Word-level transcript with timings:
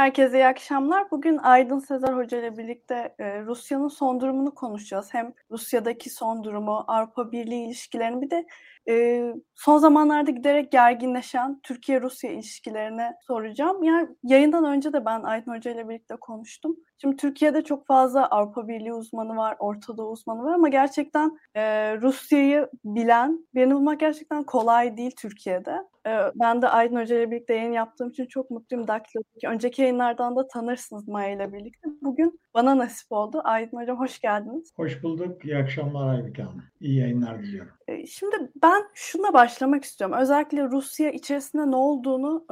Herkese 0.00 0.38
iyi 0.38 0.46
akşamlar. 0.46 1.10
Bugün 1.10 1.38
Aydın 1.38 1.78
Sezer 1.78 2.12
Hoca 2.12 2.38
ile 2.38 2.58
birlikte 2.58 3.14
e, 3.18 3.42
Rusya'nın 3.42 3.88
son 3.88 4.20
durumunu 4.20 4.54
konuşacağız. 4.54 5.14
Hem 5.14 5.32
Rusya'daki 5.50 6.10
son 6.10 6.44
durumu, 6.44 6.84
Avrupa 6.88 7.32
Birliği 7.32 7.66
ilişkilerini 7.66 8.22
bir 8.22 8.30
de 8.30 8.46
e, 8.90 9.24
son 9.54 9.78
zamanlarda 9.78 10.30
giderek 10.30 10.72
gerginleşen 10.72 11.60
Türkiye-Rusya 11.62 12.30
ilişkilerini 12.30 13.12
soracağım. 13.26 13.82
Yani 13.82 14.08
yayından 14.22 14.64
önce 14.64 14.92
de 14.92 15.04
ben 15.04 15.22
Aydın 15.22 15.56
Hoca 15.56 15.70
ile 15.70 15.88
birlikte 15.88 16.16
konuştum. 16.20 16.76
Şimdi 17.00 17.16
Türkiye'de 17.16 17.64
çok 17.64 17.86
fazla 17.86 18.26
Avrupa 18.26 18.68
Birliği 18.68 18.92
uzmanı 18.92 19.36
var, 19.36 19.56
Orta 19.58 19.96
Doğu 19.96 20.10
uzmanı 20.10 20.44
var 20.44 20.52
ama 20.54 20.68
gerçekten 20.68 21.38
e, 21.54 21.62
Rusya'yı 21.96 22.68
bilen 22.84 23.46
birini 23.54 23.74
bulmak 23.74 24.00
gerçekten 24.00 24.44
kolay 24.44 24.96
değil 24.96 25.12
Türkiye'de. 25.18 25.76
E, 26.06 26.10
ben 26.34 26.62
de 26.62 26.68
Aydın 26.68 27.00
Hoca 27.00 27.16
ile 27.16 27.30
birlikte 27.30 27.54
yayın 27.54 27.72
yaptığım 27.72 28.10
için 28.10 28.26
çok 28.26 28.50
mutluyum. 28.50 28.88
Daktilo'daki 28.88 29.48
önceki 29.48 29.82
yayınlardan 29.82 30.36
da 30.36 30.48
tanırsınız 30.48 31.08
Maya 31.08 31.30
ile 31.30 31.52
birlikte. 31.52 31.88
Bugün 32.02 32.40
bana 32.54 32.78
nasip 32.78 33.12
oldu. 33.12 33.40
Aydın 33.44 33.76
Hocam 33.76 33.98
hoş 33.98 34.20
geldiniz. 34.20 34.72
Hoş 34.76 35.02
bulduk. 35.02 35.44
İyi 35.44 35.56
akşamlar 35.56 36.14
Aybüke 36.14 36.42
Hanım. 36.42 36.64
İyi 36.80 36.98
yayınlar 36.98 37.42
diliyorum. 37.42 37.72
Şimdi 38.08 38.52
ben 38.62 38.82
şuna 38.94 39.32
başlamak 39.32 39.84
istiyorum. 39.84 40.16
Özellikle 40.20 40.64
Rusya 40.64 41.10
içerisinde 41.10 41.70
ne 41.70 41.76
olduğunu 41.76 42.44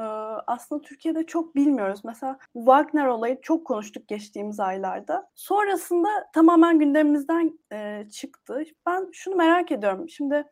aslında 0.47 0.83
Türkiye'de 0.83 1.27
çok 1.27 1.55
bilmiyoruz. 1.55 2.01
Mesela 2.05 2.39
Wagner 2.53 3.07
olayı 3.07 3.41
çok 3.43 3.67
konuştuk 3.67 4.09
geçtiğimiz 4.09 4.61
aylarda. 4.61 5.31
Sonrasında 5.35 6.09
tamamen 6.35 6.79
gündemimizden 6.79 7.59
çıktı. 8.11 8.63
Ben 8.87 9.09
şunu 9.13 9.37
merak 9.37 9.73
ediyorum. 9.73 10.09
Şimdi 10.09 10.45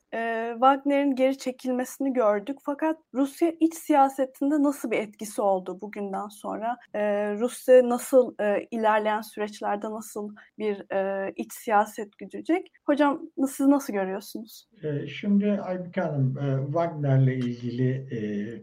Wagner'in 0.52 1.14
geri 1.14 1.38
çekilmesini 1.38 2.12
gördük. 2.12 2.58
Fakat 2.62 2.98
Rusya 3.14 3.52
iç 3.60 3.74
siyasetinde 3.74 4.62
nasıl 4.62 4.90
bir 4.90 4.98
etkisi 4.98 5.42
oldu 5.42 5.80
bugünden 5.80 6.28
sonra? 6.28 6.76
Rusya 7.38 7.88
nasıl 7.88 8.34
ilerleyen 8.70 9.20
süreçlerde 9.20 9.90
nasıl 9.90 10.34
bir 10.58 10.86
iç 11.36 11.52
siyaset 11.52 12.18
güdecek? 12.18 12.72
Hocam 12.86 13.22
siz 13.48 13.66
nasıl 13.66 13.92
görüyorsunuz? 13.92 14.66
Şimdi 15.08 15.52
Aybüke 15.52 16.00
Hanım, 16.00 16.34
Wagner'le 16.66 17.36
ilgili 17.36 18.06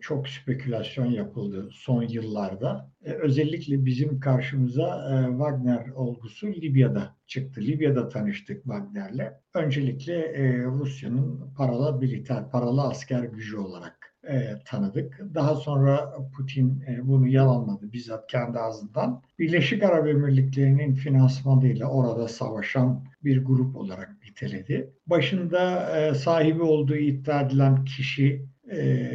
çok 0.02 0.30
spekülasyon 0.30 1.05
yapıldı 1.05 1.70
son 1.72 2.03
yıllarda. 2.03 2.92
Özellikle 3.02 3.86
bizim 3.86 4.20
karşımıza 4.20 5.20
Wagner 5.30 5.89
olgusu 5.89 6.47
Libya'da 6.47 7.16
çıktı. 7.28 7.61
Libya'da 7.61 8.09
tanıştık 8.09 8.64
Wagner'le. 8.64 9.33
Öncelikle 9.55 10.38
Rusya'nın 10.66 11.53
paralı 11.58 12.00
militer, 12.00 12.50
paralı 12.50 12.81
asker 12.81 13.23
gücü 13.23 13.58
olarak 13.58 14.03
e, 14.27 14.59
tanıdık. 14.66 15.20
Daha 15.33 15.55
sonra 15.55 16.14
Putin 16.38 16.83
e, 16.88 17.08
bunu 17.08 17.27
yalanladı 17.27 17.94
bizzat 17.94 18.27
kendi 18.27 18.59
ağzından. 18.59 19.22
Birleşik 19.39 19.83
Arap 19.83 20.08
Emirlikleri'nin 20.08 20.94
finansmanıyla 20.94 21.88
orada 21.88 22.27
savaşan 22.27 23.03
bir 23.23 23.45
grup 23.45 23.75
olarak 23.75 24.23
niteledi. 24.34 24.94
Başında 25.08 25.92
e, 25.98 26.14
sahibi 26.14 26.62
olduğu 26.62 26.95
iddia 26.95 27.42
edilen 27.42 27.86
kişi 27.86 28.45
e, 28.72 29.09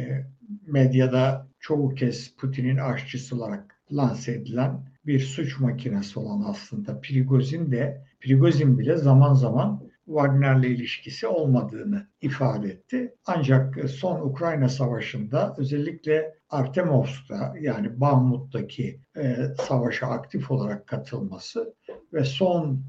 medyada 0.67 1.47
çoğu 1.59 1.95
kez 1.95 2.35
Putin'in 2.35 2.77
aşçısı 2.77 3.35
olarak 3.35 3.75
lanse 3.91 4.31
edilen 4.31 4.85
bir 5.05 5.19
suç 5.19 5.59
makinesi 5.59 6.19
olan 6.19 6.43
aslında 6.47 7.01
Prigozin 7.01 7.71
de 7.71 8.03
Prigozin 8.19 8.79
bile 8.79 8.97
zaman 8.97 9.33
zaman 9.33 9.89
Wagner'le 10.05 10.63
ilişkisi 10.63 11.27
olmadığını 11.27 12.07
ifade 12.21 12.67
etti. 12.67 13.15
Ancak 13.25 13.89
son 13.89 14.21
Ukrayna 14.21 14.69
Savaşı'nda 14.69 15.55
özellikle 15.57 16.35
Artemovsk'ta 16.49 17.53
yani 17.61 17.99
Bahmut'taki 18.01 18.99
e, 19.17 19.37
savaşa 19.67 20.07
aktif 20.07 20.51
olarak 20.51 20.87
katılması 20.87 21.73
ve 22.13 22.23
son 22.23 22.83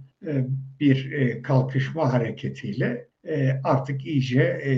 bir 0.81 1.13
e, 1.13 1.43
kalkışma 1.43 2.13
hareketiyle 2.13 3.09
e, 3.29 3.61
artık 3.65 4.07
iyice 4.07 4.43
e, 4.43 4.73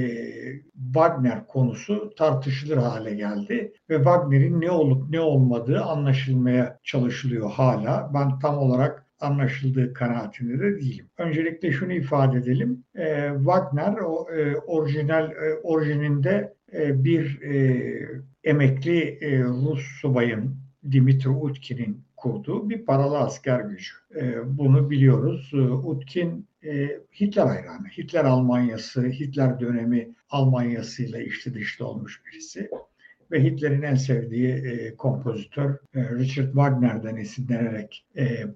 Wagner 0.85 1.47
konusu 1.47 2.15
tartışılır 2.17 2.77
hale 2.77 3.15
geldi 3.15 3.73
ve 3.91 3.97
Wagner'in 3.97 4.61
ne 4.61 4.71
olup 4.71 5.11
ne 5.11 5.21
olmadığı 5.21 5.81
anlaşılmaya 5.81 6.79
çalışılıyor 6.83 7.51
hala. 7.51 8.11
Ben 8.15 8.39
tam 8.39 8.59
olarak 8.59 9.07
anlaşıldığı 9.21 9.93
kanaatinde 9.93 10.59
de 10.59 10.81
değilim. 10.81 11.07
Öncelikle 11.19 11.73
şunu 11.73 11.93
ifade 11.93 12.39
edelim. 12.39 12.85
E, 12.99 13.31
Wagner 13.37 13.93
e, 14.39 14.57
orijinal 14.57 15.31
e, 15.31 15.55
orijininde 15.63 16.55
e, 16.73 17.05
bir 17.05 17.43
e, 17.43 17.83
emekli 18.45 19.19
e, 19.21 19.43
Rus 19.43 19.83
subayın 20.01 20.57
Dimitri 20.91 21.31
Utkin'in 21.31 22.05
kurduğu 22.23 22.71
bir 22.71 22.85
paralı 22.85 23.19
asker 23.19 23.61
gücü. 23.61 23.93
E, 24.17 24.35
bunu 24.59 24.91
biliyoruz. 24.91 25.51
E, 25.55 25.57
Utkin 25.61 26.47
e, 26.65 26.89
Hitler 27.21 27.47
hayranı. 27.47 27.89
Hitler 27.99 28.25
Almanyası, 28.25 29.03
Hitler 29.03 29.61
dönemi 29.61 30.09
Almanyasıyla 30.31 31.21
içli 31.21 31.55
dışlı 31.55 31.87
olmuş 31.87 32.23
birisi 32.27 32.71
ve 33.31 33.45
Hitler'in 33.45 33.83
en 33.83 33.95
sevdiği 33.95 34.49
e, 34.49 34.97
kompozitör 34.97 35.71
e, 35.95 36.11
Richard 36.11 36.47
Wagner'den 36.47 37.17
esinlenerek 37.17 38.07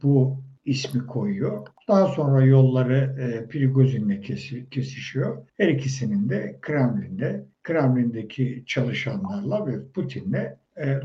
bu 0.03 0.41
ismi 0.65 1.07
koyuyor. 1.07 1.67
Daha 1.89 2.07
sonra 2.07 2.45
yolları 2.45 3.17
e, 3.21 3.49
Prigozin'le 3.49 4.21
kesi, 4.21 4.71
kesişiyor. 4.71 5.47
Her 5.57 5.69
ikisinin 5.69 6.29
de 6.29 6.59
Kremlin'de, 6.61 7.45
Kremlin'deki 7.63 8.65
çalışanlarla 8.67 9.67
ve 9.67 9.89
Putin'le 9.95 10.57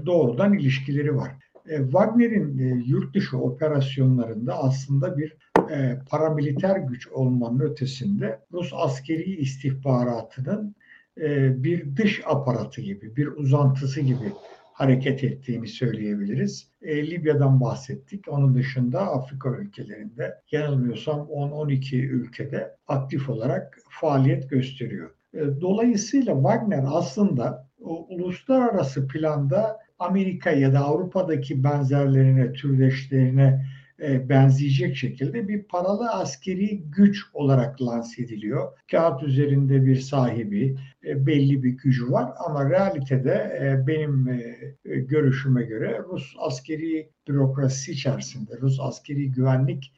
doğrudan 0.05 0.53
ilişkileri 0.53 1.15
var. 1.15 1.31
E, 1.69 1.77
Wagner'in 1.77 2.57
e, 2.57 2.83
yurt 2.85 3.15
dışı 3.15 3.37
operasyonlarında 3.37 4.63
aslında 4.63 5.17
bir 5.17 5.37
e, 5.71 5.99
paramiliter 6.09 6.77
güç 6.77 7.07
olmanın 7.07 7.59
ötesinde 7.59 8.39
Rus 8.53 8.71
askeri 8.73 9.35
istihbaratının 9.35 10.75
e, 11.21 11.63
bir 11.63 11.95
dış 11.95 12.21
aparatı 12.25 12.81
gibi, 12.81 13.15
bir 13.15 13.27
uzantısı 13.27 14.01
gibi 14.01 14.31
hareket 14.73 15.23
ettiğini 15.23 15.67
söyleyebiliriz. 15.67 16.67
E, 16.81 17.11
Libya'dan 17.11 17.61
bahsettik. 17.61 18.27
Onun 18.27 18.55
dışında 18.55 19.01
Afrika 19.01 19.49
ülkelerinde 19.49 20.41
yanılmıyorsam 20.51 21.19
10-12 21.19 21.95
ülkede 21.95 22.75
aktif 22.87 23.29
olarak 23.29 23.77
faaliyet 23.89 24.49
gösteriyor. 24.49 25.09
E, 25.33 25.39
dolayısıyla 25.61 26.33
Wagner 26.33 26.83
aslında 26.87 27.67
o, 27.83 28.07
uluslararası 28.09 29.07
planda 29.07 29.80
Amerika 30.01 30.51
ya 30.51 30.73
da 30.73 30.79
Avrupa'daki 30.79 31.63
benzerlerine, 31.63 32.53
türdeşlerine 32.53 33.65
e, 34.01 34.29
benzeyecek 34.29 34.95
şekilde 34.95 35.47
bir 35.47 35.63
paralı 35.63 36.09
askeri 36.09 36.83
güç 36.83 37.25
olarak 37.33 37.81
lanse 37.81 38.23
ediliyor. 38.23 38.71
Kağıt 38.91 39.23
üzerinde 39.23 39.85
bir 39.85 39.95
sahibi, 39.95 40.77
e, 41.05 41.25
belli 41.25 41.63
bir 41.63 41.69
gücü 41.69 42.11
var 42.11 42.33
ama 42.45 42.69
realitede 42.69 43.59
e, 43.61 43.87
benim 43.87 44.41
görüşüme 44.85 45.63
göre 45.63 46.01
Rus 46.09 46.35
askeri 46.39 47.09
bürokrasi 47.27 47.91
içerisinde, 47.91 48.57
Rus 48.61 48.79
askeri 48.79 49.31
güvenlik 49.31 49.93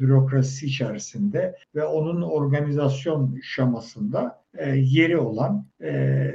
bürokrasi 0.00 0.66
içerisinde 0.66 1.56
ve 1.74 1.84
onun 1.84 2.22
organizasyon 2.22 3.40
şamasında 3.42 4.42
yeri 4.74 5.18
olan 5.18 5.66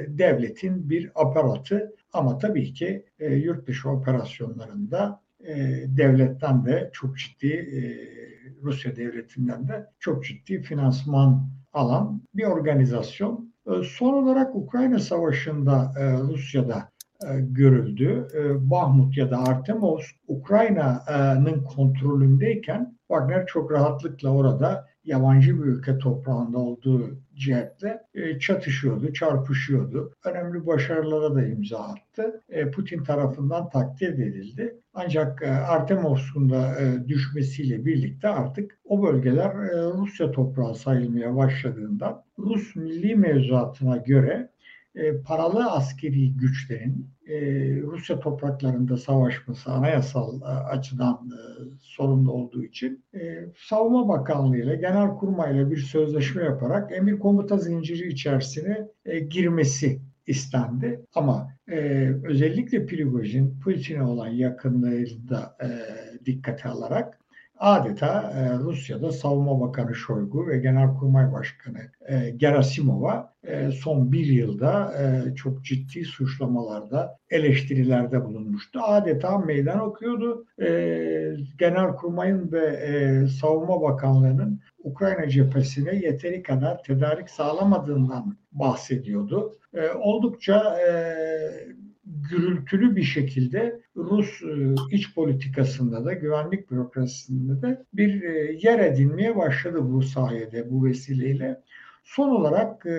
devletin 0.08 0.90
bir 0.90 1.10
aparatı 1.14 1.94
ama 2.12 2.38
tabii 2.38 2.72
ki 2.72 3.06
yurt 3.18 3.66
dışı 3.66 3.90
operasyonlarında 3.90 5.22
e, 5.44 5.54
devletten 5.86 6.64
de 6.64 6.90
çok 6.92 7.18
ciddi 7.18 7.52
e, 7.52 7.80
Rusya 8.62 8.96
devletinden 8.96 9.68
de 9.68 9.86
çok 9.98 10.24
ciddi 10.24 10.62
finansman 10.62 11.48
alan 11.72 12.22
bir 12.34 12.44
organizasyon. 12.44 13.52
E, 13.66 13.70
son 13.82 14.12
olarak 14.12 14.56
Ukrayna 14.56 14.98
Savaşı'nda 14.98 15.92
e, 15.98 16.12
Rusya'da 16.12 16.90
e, 17.28 17.40
görüldü. 17.40 18.28
E, 18.34 18.70
Bahmut 18.70 19.16
ya 19.16 19.30
da 19.30 19.38
Artemovsk 19.38 20.16
Ukrayna'nın 20.28 21.64
kontrolündeyken 21.64 22.98
Wagner 23.08 23.46
çok 23.46 23.72
rahatlıkla 23.72 24.30
orada 24.30 24.86
yabancı 25.04 25.58
bir 25.58 25.64
ülke 25.64 25.98
toprağında 25.98 26.58
olduğu 26.58 27.10
cihetle 27.34 28.02
e, 28.14 28.38
çatışıyordu, 28.38 29.12
çarpışıyordu. 29.12 30.14
Önemli 30.24 30.66
başarılara 30.66 31.34
da 31.34 31.46
imza 31.46 31.78
attı. 31.78 32.40
E, 32.48 32.70
Putin 32.70 33.04
tarafından 33.04 33.70
takdir 33.70 34.12
edildi. 34.12 34.76
Ancak 34.94 35.42
e, 35.42 35.50
Artemovsk'un 35.50 36.50
da 36.50 36.76
düşmesiyle 37.08 37.86
birlikte 37.86 38.28
artık 38.28 38.78
o 38.84 39.02
bölgeler 39.02 39.52
Rusya 39.98 40.30
toprağı 40.30 40.74
sayılmaya 40.74 41.36
başladığından 41.36 42.22
Rus 42.38 42.76
milli 42.76 43.16
mevzuatına 43.16 43.96
göre 43.96 44.51
paralı 45.24 45.70
askeri 45.70 46.32
güçlerin 46.32 47.06
Rusya 47.82 48.20
topraklarında 48.20 48.96
savaşması 48.96 49.70
anayasal 49.72 50.40
açıdan 50.70 51.30
sorumlu 51.80 52.32
olduğu 52.32 52.64
için 52.64 53.04
Savunma 53.68 54.08
Bakanlığı 54.08 54.56
ile 54.56 54.76
Genelkurmay 54.76 55.54
ile 55.54 55.70
bir 55.70 55.76
sözleşme 55.76 56.42
yaparak 56.44 56.92
emir 56.92 57.18
komuta 57.18 57.58
zinciri 57.58 58.08
içerisine 58.08 58.88
girmesi 59.28 60.00
istendi. 60.26 61.00
Ama 61.14 61.48
e, 61.68 61.76
özellikle 62.24 62.86
Prigojin 62.86 63.60
Putin'e 63.60 64.02
olan 64.02 64.28
yakınlığını 64.28 65.28
da 65.28 65.56
e, 65.62 65.68
dikkate 66.26 66.68
alarak 66.68 67.18
adeta 67.58 68.32
e, 68.36 68.58
Rusya'da 68.58 69.12
Savunma 69.12 69.60
Bakanı 69.60 69.94
Şoygu 69.94 70.48
ve 70.48 70.58
Genelkurmay 70.58 71.32
Başkanı 71.32 71.78
e, 72.08 72.30
Gerasimov'a 72.30 73.34
e, 73.44 73.70
son 73.70 74.12
bir 74.12 74.26
yılda 74.26 74.94
e, 75.02 75.34
çok 75.34 75.64
ciddi 75.64 76.04
suçlamalarda, 76.04 77.18
eleştirilerde 77.30 78.24
bulunmuştu. 78.24 78.80
Adeta 78.82 79.38
meydan 79.38 79.80
okuyordu. 79.80 80.46
E, 80.62 80.68
Genelkurmay'ın 81.58 82.52
ve 82.52 82.66
e, 82.66 83.26
Savunma 83.28 83.82
Bakanlığı'nın 83.82 84.60
Ukrayna 84.84 85.28
cephesine 85.28 85.94
yeteri 85.94 86.42
kadar 86.42 86.82
tedarik 86.82 87.30
sağlamadığından 87.30 88.36
bahsediyordu. 88.52 89.58
E, 89.74 89.90
oldukça 89.90 90.80
e, 90.80 90.92
gürültülü 92.04 92.96
bir 92.96 93.02
şekilde 93.02 93.80
Rus 93.96 94.42
e, 94.42 94.74
iç 94.90 95.14
politikasında 95.14 96.04
da 96.04 96.12
güvenlik 96.12 96.70
bürokrasisinde 96.70 97.62
de 97.62 97.84
bir 97.92 98.22
e, 98.22 98.58
yer 98.62 98.78
edinmeye 98.78 99.36
başladı 99.36 99.78
bu 99.82 100.02
sayede, 100.02 100.70
bu 100.70 100.84
vesileyle. 100.84 101.60
Son 102.04 102.28
olarak 102.28 102.86
e, 102.86 102.92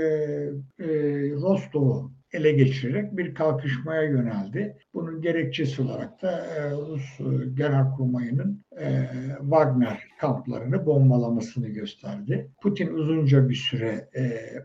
Rostov'u 1.32 2.12
ele 2.32 2.52
geçirerek 2.52 3.18
bir 3.18 3.34
kalkışmaya 3.34 4.04
yöneldi. 4.04 4.78
Bunun 4.94 5.22
gerekçesi 5.22 5.82
olarak 5.82 6.22
da 6.22 6.46
Rus 6.72 7.20
Genelkurmayı'nın 7.54 8.64
Wagner 9.42 10.04
kamplarını 10.20 10.86
bombalamasını 10.86 11.68
gösterdi. 11.68 12.52
Putin 12.62 12.88
uzunca 12.88 13.50
bir 13.50 13.56
süre 13.56 14.10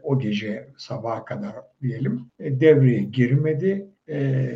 o 0.02 0.19
gece 0.19 0.69
sabaha 0.76 1.25
kadar 1.25 1.55
diyelim 1.82 2.31
devreye 2.40 3.00
girmedi 3.00 3.88
e, 4.09 4.49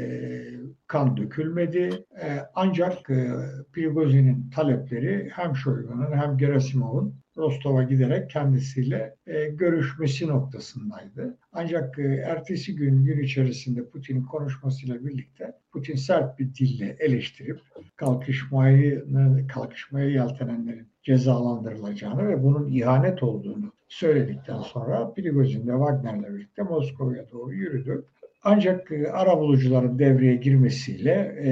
kan 0.87 1.17
dökülmedi. 1.17 2.05
E, 2.23 2.39
ancak 2.55 3.11
e, 3.11 3.31
Prigozin'in 3.73 4.51
talepleri 4.51 5.31
hem 5.33 5.57
Shoigu'nun 5.57 6.17
hem 6.17 6.39
Gerasimov'un 6.39 7.15
Rostov'a 7.37 7.83
giderek 7.83 8.31
kendisiyle 8.31 9.17
e, 9.27 9.49
görüşmesi 9.49 10.27
noktasındaydı. 10.27 11.39
Ancak 11.53 11.99
e, 11.99 12.03
ertesi 12.03 12.77
gün 12.77 13.05
gün 13.05 13.23
içerisinde 13.23 13.85
Putin'in 13.85 14.23
konuşmasıyla 14.23 15.05
birlikte 15.05 15.53
Putin 15.73 15.97
sert 15.97 16.39
bir 16.39 16.55
dille 16.55 16.97
eleştirip 16.99 17.61
kalkışmayı 17.97 19.05
kalkışmaya 19.49 20.09
yeltenenlerin 20.09 20.87
cezalandırılacağını 21.03 22.29
ve 22.29 22.43
bunun 22.43 22.69
ihanet 22.69 23.23
olduğunu 23.23 23.73
söyledikten 23.89 24.61
sonra 24.61 25.13
Prigozhin 25.13 25.67
de 25.67 25.73
Wagner'le 25.73 26.35
birlikte 26.35 26.63
Moskova'ya 26.63 27.31
doğru 27.31 27.55
yürüdü. 27.55 28.05
Ancak 28.45 28.93
e, 28.93 29.13
ara 29.13 29.39
bulucuların 29.39 29.99
devreye 29.99 30.37
girmesiyle 30.37 31.11
e, 31.45 31.51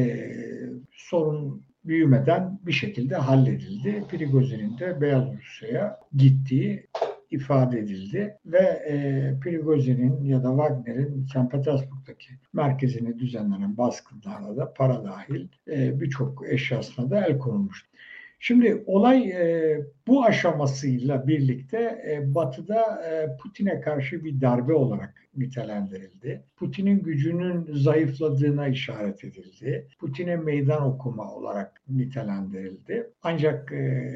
sorun 0.92 1.62
büyümeden 1.84 2.60
bir 2.66 2.72
şekilde 2.72 3.16
halledildi. 3.16 4.04
Prigozhin'in 4.10 4.78
de 4.78 5.00
Beyaz 5.00 5.24
Rusya'ya 5.32 5.98
gittiği 6.16 6.86
ifade 7.30 7.78
edildi 7.78 8.36
ve 8.46 8.58
e, 8.58 8.94
Prigozhin'in 9.40 10.24
ya 10.24 10.44
da 10.44 10.48
Wagner'in 10.48 11.26
St. 11.26 11.50
Petersburg'daki 11.50 12.32
merkezine 12.52 13.18
düzenlenen 13.18 13.76
baskınlarda 13.76 14.56
da 14.56 14.74
para 14.74 15.04
dahil 15.04 15.48
e, 15.68 16.00
birçok 16.00 16.48
eşyasına 16.48 17.10
da 17.10 17.26
el 17.26 17.38
konulmuştu. 17.38 17.89
Şimdi 18.42 18.84
olay 18.86 19.30
e, 19.30 19.78
bu 20.06 20.24
aşamasıyla 20.24 21.28
birlikte 21.28 21.78
e, 22.10 22.34
Batı'da 22.34 23.02
e, 23.10 23.36
Putin'e 23.36 23.80
karşı 23.80 24.24
bir 24.24 24.40
darbe 24.40 24.72
olarak 24.72 25.14
nitelendirildi. 25.36 26.44
Putin'in 26.56 27.02
gücünün 27.02 27.68
zayıfladığına 27.72 28.68
işaret 28.68 29.24
edildi. 29.24 29.88
Putin'e 29.98 30.36
meydan 30.36 30.82
okuma 30.82 31.34
olarak 31.34 31.82
nitelendirildi. 31.88 33.10
Ancak 33.22 33.72
e, 33.72 34.12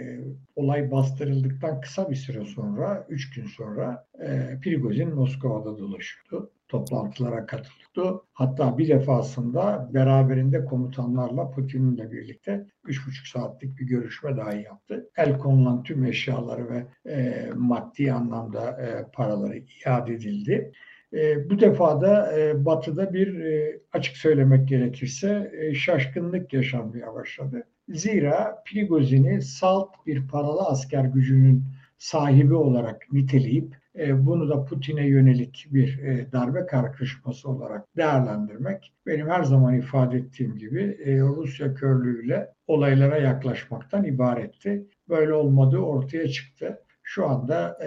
olay 0.56 0.90
bastırıldıktan 0.90 1.80
kısa 1.80 2.10
bir 2.10 2.16
süre 2.16 2.44
sonra, 2.44 3.06
üç 3.08 3.30
gün 3.30 3.46
sonra 3.46 4.06
e, 4.20 4.58
Prigozhin 4.62 5.14
Moskova'da 5.14 5.78
dolaşıyordu 5.78 6.50
toplantılara 6.74 7.46
katılıyordu. 7.46 8.24
Hatta 8.32 8.78
bir 8.78 8.88
defasında 8.88 9.90
beraberinde 9.94 10.64
komutanlarla 10.64 11.50
Putin'le 11.50 12.12
birlikte 12.12 12.66
3,5 12.84 13.32
saatlik 13.32 13.78
bir 13.78 13.86
görüşme 13.86 14.36
dahi 14.36 14.62
yaptı. 14.62 15.10
El 15.16 15.38
konulan 15.38 15.82
tüm 15.82 16.04
eşyaları 16.04 16.70
ve 16.70 17.10
e, 17.10 17.48
maddi 17.54 18.12
anlamda 18.12 18.70
e, 18.70 19.10
paraları 19.12 19.62
iade 19.86 20.14
edildi. 20.14 20.72
E, 21.12 21.50
bu 21.50 21.60
defa 21.60 22.00
da 22.00 22.38
e, 22.38 22.64
Batı'da 22.64 23.14
bir 23.14 23.40
e, 23.40 23.80
açık 23.92 24.16
söylemek 24.16 24.68
gerekirse 24.68 25.52
e, 25.60 25.74
şaşkınlık 25.74 26.52
yaşanmaya 26.52 27.14
başladı. 27.14 27.64
Zira 27.88 28.62
Prigozhin'i 28.66 29.42
salt 29.42 30.06
bir 30.06 30.28
paralı 30.28 30.60
asker 30.60 31.04
gücünün 31.04 31.64
sahibi 31.98 32.54
olarak 32.54 33.12
niteleyip 33.12 33.83
bunu 33.96 34.48
da 34.48 34.64
Putin'e 34.64 35.06
yönelik 35.06 35.66
bir 35.70 35.98
e, 35.98 36.32
darbe 36.32 36.66
kalkışması 36.66 37.48
olarak 37.48 37.96
değerlendirmek 37.96 38.92
benim 39.06 39.28
her 39.28 39.42
zaman 39.42 39.74
ifade 39.74 40.16
ettiğim 40.16 40.56
gibi 40.58 40.98
e, 41.04 41.20
Rusya 41.20 41.74
körlüğüyle 41.74 42.48
olaylara 42.66 43.16
yaklaşmaktan 43.18 44.04
ibaretti. 44.04 44.86
Böyle 45.08 45.32
olmadığı 45.34 45.78
ortaya 45.78 46.28
çıktı. 46.28 46.80
Şu 47.02 47.26
anda 47.26 47.78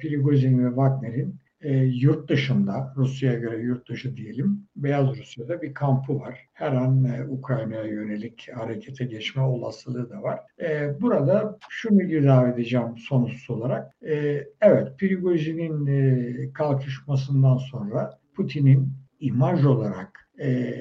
Prigozhin 0.00 0.64
ve 0.64 0.68
Wagner'in 0.68 1.36
e, 1.64 1.76
yurt 1.76 2.28
dışında, 2.28 2.94
Rusya'ya 2.96 3.38
göre 3.38 3.58
yurt 3.58 3.88
dışı 3.88 4.16
diyelim, 4.16 4.66
Beyaz 4.76 5.18
Rusya'da 5.18 5.62
bir 5.62 5.74
kampı 5.74 6.20
var. 6.20 6.38
Her 6.52 6.72
an 6.72 7.04
e, 7.04 7.24
Ukrayna'ya 7.28 7.84
yönelik 7.84 8.48
harekete 8.54 9.04
geçme 9.04 9.42
olasılığı 9.42 10.10
da 10.10 10.22
var. 10.22 10.40
E, 10.60 11.00
burada 11.00 11.58
şunu 11.68 12.02
ilave 12.02 12.50
edeceğim 12.50 12.98
sonuç 12.98 13.50
olarak. 13.50 13.92
E, 14.02 14.44
evet, 14.60 14.98
Prigojin'in 14.98 15.86
e, 15.86 16.52
kalkışmasından 16.52 17.56
sonra 17.56 18.18
Putin'in 18.36 18.92
imaj 19.20 19.64
olarak, 19.64 20.28
e, 20.40 20.74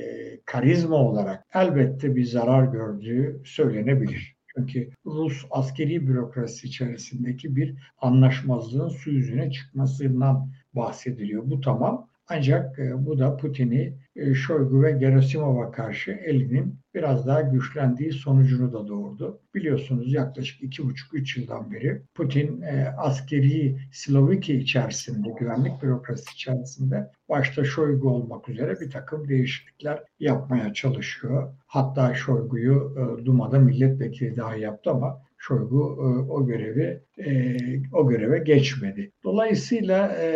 karizma 0.46 0.96
olarak 0.96 1.46
elbette 1.54 2.16
bir 2.16 2.26
zarar 2.26 2.66
gördüğü 2.66 3.42
söylenebilir. 3.46 4.36
Çünkü 4.56 4.90
Rus 5.06 5.46
askeri 5.52 6.08
bürokrasi 6.08 6.68
içerisindeki 6.68 7.56
bir 7.56 7.76
anlaşmazlığın 8.02 8.90
su 8.90 9.10
yüzüne 9.10 9.52
çıkmasından 9.52 10.52
bahsediliyor. 10.76 11.44
Bu 11.46 11.62
tamam. 11.62 12.08
Ancak 12.30 12.80
e, 12.80 13.06
bu 13.06 13.20
da 13.20 13.38
Putin'i 13.38 13.94
e, 14.16 14.34
Şoygu 14.34 14.84
ve 14.84 14.92
Gerasimov'a 14.92 15.72
karşı 15.72 16.12
elinin 16.12 16.80
biraz 16.94 17.28
daha 17.28 17.42
güçlendiği 17.42 18.12
sonucunu 18.12 18.74
da 18.74 18.88
doğurdu. 18.88 19.40
Biliyorsunuz 19.56 20.14
yaklaşık 20.14 20.64
iki 20.64 20.86
buçuk 20.86 21.14
üç 21.14 21.38
yıldan 21.38 21.72
beri 21.72 22.02
Putin 22.16 22.62
e, 22.62 22.94
askeri 22.98 23.78
Slovakya 23.92 24.56
içerisinde, 24.56 25.30
güvenlik 25.40 25.84
bürokrasi 25.84 26.34
içerisinde 26.34 27.12
başta 27.30 27.64
Şoygu 27.64 28.10
olmak 28.10 28.50
üzere 28.50 28.80
bir 28.80 28.92
takım 28.92 29.28
değişiklikler 29.28 30.04
yapmaya 30.20 30.74
çalışıyor. 30.74 31.54
Hatta 31.68 32.14
Şoygu'yu 32.14 32.96
e, 32.98 33.26
Duma'da 33.26 33.60
milletvekili 33.60 34.38
daha 34.38 34.56
yaptı 34.56 34.92
ama 34.92 35.23
Şoygu 35.48 35.98
e, 36.00 36.32
o 36.32 36.46
görevi 36.46 37.04
e, 37.18 37.58
o 37.92 38.10
göreve 38.10 38.40
geçmedi. 38.40 39.12
Dolayısıyla 39.24 40.08
e, 40.08 40.28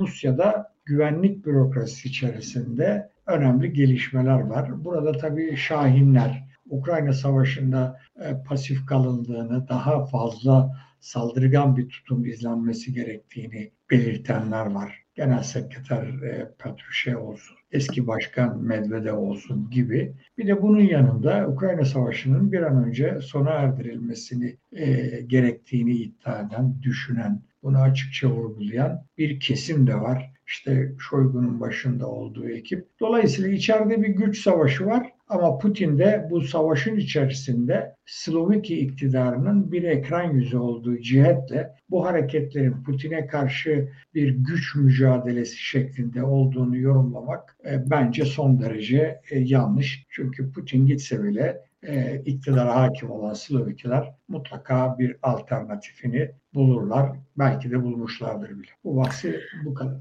Rusya'da 0.00 0.72
güvenlik 0.84 1.46
bürokrasisi 1.46 2.08
içerisinde 2.08 3.10
önemli 3.26 3.72
gelişmeler 3.72 4.40
var. 4.40 4.84
Burada 4.84 5.12
tabii 5.12 5.56
Şahinler 5.56 6.48
Ukrayna 6.66 7.12
Savaşı'nda 7.12 7.98
pasif 8.46 8.86
kalındığını, 8.86 9.68
daha 9.68 10.06
fazla 10.06 10.76
saldırgan 11.00 11.76
bir 11.76 11.88
tutum 11.88 12.26
izlenmesi 12.26 12.92
gerektiğini 12.92 13.70
belirtenler 13.90 14.66
var. 14.66 15.02
Genel 15.14 15.42
Sekreter 15.42 16.06
e, 16.06 17.16
olsun, 17.16 17.56
eski 17.72 18.06
başkan 18.06 18.62
Medvedev 18.62 19.14
olsun 19.14 19.70
gibi. 19.70 20.14
Bir 20.38 20.46
de 20.46 20.62
bunun 20.62 20.80
yanında 20.80 21.48
Ukrayna 21.48 21.84
Savaşı'nın 21.84 22.52
bir 22.52 22.62
an 22.62 22.84
önce 22.84 23.20
sona 23.20 23.50
erdirilmesini 23.50 24.56
e, 24.72 25.20
gerektiğini 25.26 25.92
iddia 25.92 26.40
eden, 26.40 26.82
düşünen, 26.82 27.42
bunu 27.62 27.78
açıkça 27.78 28.30
vurgulayan 28.30 29.06
bir 29.18 29.40
kesim 29.40 29.86
de 29.86 29.94
var. 29.94 30.32
İşte 30.46 30.92
Şoygu'nun 30.98 31.60
başında 31.60 32.06
olduğu 32.06 32.48
ekip. 32.48 32.86
Dolayısıyla 33.00 33.50
içeride 33.50 34.02
bir 34.02 34.08
güç 34.08 34.40
savaşı 34.42 34.86
var 34.86 35.11
ama 35.32 35.58
Putin 35.58 35.98
de 35.98 36.26
bu 36.30 36.40
savaşın 36.40 36.96
içerisinde 36.96 37.94
Slovaki 38.06 38.78
iktidarının 38.78 39.72
bir 39.72 39.82
ekran 39.82 40.30
yüzü 40.30 40.58
olduğu 40.58 40.98
cihetle 40.98 41.74
bu 41.90 42.06
hareketlerin 42.06 42.82
Putin'e 42.82 43.26
karşı 43.26 43.88
bir 44.14 44.28
güç 44.30 44.74
mücadelesi 44.74 45.56
şeklinde 45.56 46.22
olduğunu 46.22 46.76
yorumlamak 46.76 47.56
e, 47.64 47.90
bence 47.90 48.24
son 48.24 48.60
derece 48.60 49.20
e, 49.30 49.38
yanlış. 49.38 50.06
Çünkü 50.08 50.52
Putin 50.52 50.86
gitse 50.86 51.24
bile 51.24 51.60
e, 51.82 52.22
iktidara 52.24 52.76
hakim 52.76 53.10
olan 53.10 53.34
Slovakiler 53.34 54.14
mutlaka 54.28 54.98
bir 54.98 55.16
alternatifini 55.22 56.30
bulurlar. 56.54 57.12
Belki 57.38 57.70
de 57.70 57.82
bulmuşlardır 57.82 58.50
bile. 58.50 58.70
Bu 58.84 58.96
bahsi 58.96 59.40
bu 59.64 59.74
kadar. 59.74 59.96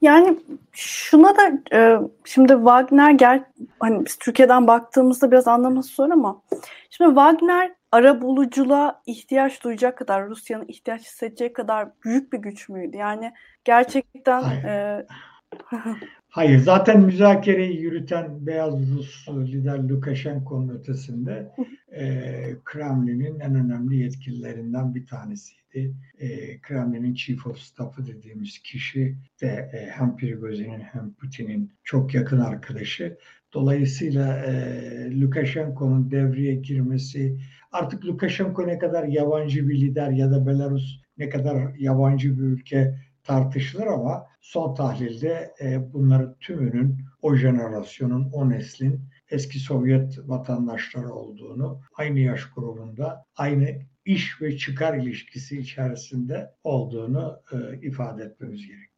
Yani 0.00 0.36
şuna 0.72 1.36
da 1.36 1.50
e, 1.72 1.98
şimdi 2.24 2.52
Wagner 2.52 3.10
gel 3.10 3.44
hani 3.80 4.06
biz 4.06 4.18
Türkiye'den 4.18 4.66
baktığımızda 4.66 5.30
biraz 5.30 5.48
anlaması 5.48 5.94
zor 5.94 6.10
ama 6.10 6.42
şimdi 6.90 7.10
Wagner 7.10 7.74
ara 7.92 8.20
buluculuğa 8.20 9.02
ihtiyaç 9.06 9.64
duyacak 9.64 9.98
kadar 9.98 10.28
Rusya'nın 10.28 10.64
ihtiyaç 10.68 11.02
hissedeceği 11.02 11.52
kadar 11.52 11.88
büyük 12.04 12.32
bir 12.32 12.38
güç 12.38 12.68
müydü? 12.68 12.96
Yani 12.96 13.32
gerçekten 13.64 14.42
e, 14.42 15.06
Hayır, 16.28 16.58
zaten 16.58 17.00
müzakereyi 17.00 17.80
yürüten 17.80 18.46
Beyaz 18.46 18.74
Rus 18.74 19.28
lider 19.28 19.78
Lukashenko'nun 19.78 20.68
ötesinde 20.68 21.52
e, 21.92 22.56
Kremlin'in 22.64 23.40
en 23.40 23.54
önemli 23.54 23.96
yetkililerinden 23.96 24.94
bir 24.94 25.06
tanesiydi. 25.06 25.94
E, 26.18 26.60
Kremlin'in 26.60 27.14
Chief 27.14 27.46
of 27.46 27.58
Staff'ı 27.58 28.06
dediğimiz 28.06 28.58
kişi 28.58 29.16
de 29.42 29.70
e, 29.72 29.90
hem 29.90 30.16
Prigozhin'in 30.16 30.80
hem 30.80 31.14
Putin'in 31.14 31.72
çok 31.84 32.14
yakın 32.14 32.40
arkadaşı. 32.40 33.18
Dolayısıyla 33.52 34.38
e, 34.44 35.20
Lukashenko'nun 35.20 36.10
devreye 36.10 36.54
girmesi, 36.54 37.38
artık 37.72 38.04
Lukashenko 38.04 38.66
ne 38.66 38.78
kadar 38.78 39.04
yabancı 39.04 39.68
bir 39.68 39.80
lider 39.80 40.10
ya 40.10 40.30
da 40.30 40.46
Belarus 40.46 41.00
ne 41.18 41.28
kadar 41.28 41.74
yabancı 41.74 42.38
bir 42.38 42.42
ülke 42.42 42.94
tartışılır 43.24 43.86
ama 43.86 44.26
son 44.40 44.74
tahlilde 44.74 45.54
e, 45.60 45.92
bunların 45.92 46.34
tümünün 46.40 46.98
o 47.22 47.34
jenerasyonun, 47.34 48.30
o 48.32 48.50
neslin 48.50 49.00
eski 49.30 49.58
Sovyet 49.58 50.18
vatandaşları 50.26 51.12
olduğunu, 51.12 51.80
aynı 51.94 52.18
yaş 52.18 52.50
grubunda, 52.50 53.24
aynı 53.36 53.68
iş 54.04 54.42
ve 54.42 54.56
çıkar 54.56 54.94
ilişkisi 54.94 55.58
içerisinde 55.58 56.54
olduğunu 56.64 57.42
e, 57.52 57.86
ifade 57.86 58.22
etmemiz 58.22 58.60
gerekiyor. 58.66 58.90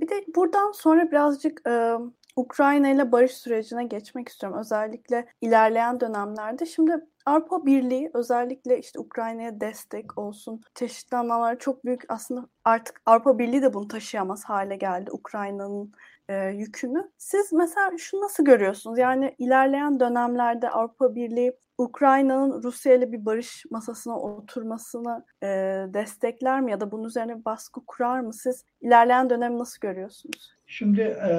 Bir 0.00 0.08
de 0.08 0.14
buradan 0.36 0.72
sonra 0.72 1.10
birazcık 1.10 1.66
e, 1.68 1.94
Ukrayna 2.36 2.88
ile 2.90 3.12
barış 3.12 3.32
sürecine 3.32 3.84
geçmek 3.84 4.28
istiyorum. 4.28 4.58
Özellikle 4.58 5.26
ilerleyen 5.40 6.00
dönemlerde. 6.00 6.66
Şimdi 6.66 6.92
Avrupa 7.30 7.66
Birliği 7.66 8.10
özellikle 8.14 8.78
işte 8.78 8.98
Ukrayna'ya 8.98 9.60
destek 9.60 10.18
olsun 10.18 10.60
çeşitli 10.74 11.16
anlamlarda 11.16 11.58
çok 11.58 11.84
büyük 11.84 12.04
aslında 12.08 12.46
artık 12.64 13.02
Avrupa 13.06 13.38
Birliği 13.38 13.62
de 13.62 13.74
bunu 13.74 13.88
taşıyamaz 13.88 14.44
hale 14.44 14.76
geldi 14.76 15.10
Ukrayna'nın 15.12 15.92
e, 16.28 16.48
yükünü. 16.48 17.10
Siz 17.18 17.52
mesela 17.52 17.98
şunu 17.98 18.20
nasıl 18.20 18.44
görüyorsunuz? 18.44 18.98
Yani 18.98 19.34
ilerleyen 19.38 20.00
dönemlerde 20.00 20.70
Avrupa 20.70 21.14
Birliği 21.14 21.56
Ukrayna'nın 21.78 22.62
Rusya 22.62 22.94
ile 22.94 23.12
bir 23.12 23.24
barış 23.24 23.64
masasına 23.70 24.20
oturmasını 24.20 25.24
e, 25.42 25.46
destekler 25.94 26.60
mi 26.60 26.70
ya 26.70 26.80
da 26.80 26.92
bunun 26.92 27.04
üzerine 27.04 27.38
bir 27.38 27.44
baskı 27.44 27.86
kurar 27.86 28.20
mı? 28.20 28.32
Siz 28.32 28.64
ilerleyen 28.80 29.30
dönemi 29.30 29.58
nasıl 29.58 29.80
görüyorsunuz? 29.80 30.59
Şimdi 30.72 31.00
e, 31.00 31.30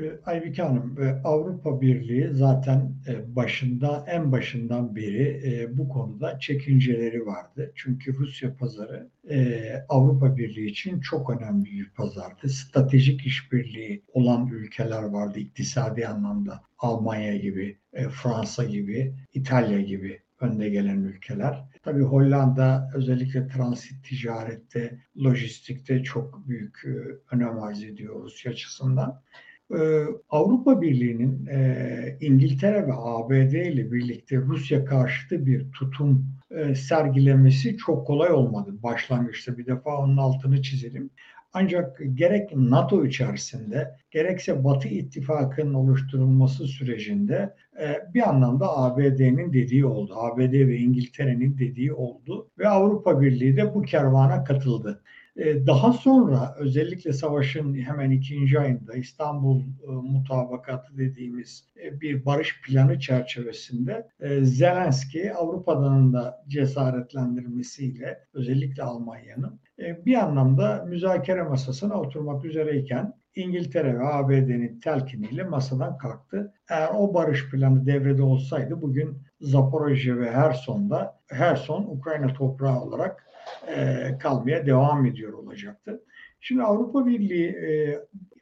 e, 0.00 0.20
Aybike 0.26 0.62
Hanım, 0.62 1.02
e, 1.02 1.20
Avrupa 1.24 1.80
Birliği 1.80 2.28
zaten 2.32 2.94
e, 3.08 3.36
başında, 3.36 4.04
en 4.08 4.32
başından 4.32 4.96
beri 4.96 5.42
e, 5.44 5.78
bu 5.78 5.88
konuda 5.88 6.38
çekinceleri 6.38 7.26
vardı. 7.26 7.72
Çünkü 7.74 8.14
Rusya 8.18 8.56
pazarı 8.56 9.08
e, 9.30 9.58
Avrupa 9.88 10.36
Birliği 10.36 10.66
için 10.66 11.00
çok 11.00 11.30
önemli 11.30 11.64
bir 11.64 11.90
pazardı. 11.90 12.48
Stratejik 12.48 13.26
işbirliği 13.26 14.02
olan 14.12 14.46
ülkeler 14.46 15.02
vardı 15.02 15.38
iktisadi 15.38 16.08
anlamda. 16.08 16.62
Almanya 16.78 17.36
gibi, 17.36 17.78
e, 17.92 18.08
Fransa 18.08 18.64
gibi, 18.64 19.14
İtalya 19.34 19.80
gibi 19.80 20.23
önde 20.40 20.68
gelen 20.68 21.02
ülkeler. 21.02 21.64
Tabii 21.82 22.02
Hollanda 22.02 22.90
özellikle 22.94 23.48
transit 23.48 24.04
ticarette, 24.04 24.98
lojistikte 25.24 26.02
çok 26.02 26.48
büyük 26.48 26.82
e, 26.84 26.90
önem 27.34 27.62
arz 27.62 27.84
ediyor 27.84 28.22
Rusya 28.22 28.52
açısından. 28.52 29.22
E, 29.70 30.04
Avrupa 30.28 30.82
Birliği'nin 30.82 31.46
e, 31.46 32.18
İngiltere 32.20 32.86
ve 32.86 32.92
ABD 32.94 33.52
ile 33.52 33.92
birlikte 33.92 34.36
Rusya 34.36 34.84
karşıtı 34.84 35.46
bir 35.46 35.70
tutum 35.70 36.26
sergilemesi 36.76 37.76
çok 37.76 38.06
kolay 38.06 38.32
olmadı 38.32 38.82
başlangıçta. 38.82 39.58
Bir 39.58 39.66
defa 39.66 39.98
onun 39.98 40.16
altını 40.16 40.62
çizelim. 40.62 41.10
Ancak 41.56 42.00
gerek 42.14 42.56
NATO 42.56 43.06
içerisinde 43.06 43.96
gerekse 44.10 44.64
Batı 44.64 44.88
ittifakının 44.88 45.74
oluşturulması 45.74 46.66
sürecinde 46.66 47.54
e, 47.80 48.14
bir 48.14 48.28
anlamda 48.28 48.78
ABD'nin 48.78 49.52
dediği 49.52 49.86
oldu. 49.86 50.14
ABD 50.16 50.52
ve 50.52 50.76
İngiltere'nin 50.76 51.58
dediği 51.58 51.92
oldu 51.92 52.50
ve 52.58 52.68
Avrupa 52.68 53.20
Birliği 53.20 53.56
de 53.56 53.74
bu 53.74 53.82
kervana 53.82 54.44
katıldı. 54.44 55.02
E, 55.36 55.66
daha 55.66 55.92
sonra 55.92 56.54
özellikle 56.58 57.12
savaşın 57.12 57.74
hemen 57.74 58.10
ikinci 58.10 58.60
ayında 58.60 58.94
İstanbul 58.94 59.60
e, 59.60 59.86
mutabakatı 59.86 60.98
dediğimiz 60.98 61.64
bir 62.00 62.24
barış 62.24 62.60
planı 62.62 63.00
çerçevesinde 63.00 64.08
Zelenski 64.42 65.34
Avrupa'nın 65.34 66.12
da 66.12 66.44
cesaretlendirmesiyle 66.48 68.18
özellikle 68.34 68.82
Almanya'nın 68.82 69.60
bir 69.78 70.14
anlamda 70.14 70.84
müzakere 70.88 71.42
masasına 71.42 72.00
oturmak 72.00 72.44
üzereyken 72.44 73.14
İngiltere 73.34 73.98
ve 73.98 74.06
ABD'nin 74.06 74.80
telkiniyle 74.80 75.44
masadan 75.44 75.98
kalktı. 75.98 76.52
Eğer 76.68 76.88
o 76.94 77.14
barış 77.14 77.50
planı 77.50 77.86
devrede 77.86 78.22
olsaydı 78.22 78.82
bugün 78.82 79.18
Zaporojye 79.40 80.16
ve 80.16 80.30
Herson'da 80.30 81.20
Herson 81.26 81.82
Ukrayna 81.82 82.32
toprağı 82.32 82.80
olarak 82.80 83.26
e, 83.76 84.10
kalmaya 84.18 84.66
devam 84.66 85.06
ediyor 85.06 85.32
olacaktı. 85.32 86.02
Şimdi 86.40 86.62
Avrupa 86.62 87.06
Birliği 87.06 87.48
e, 87.48 87.98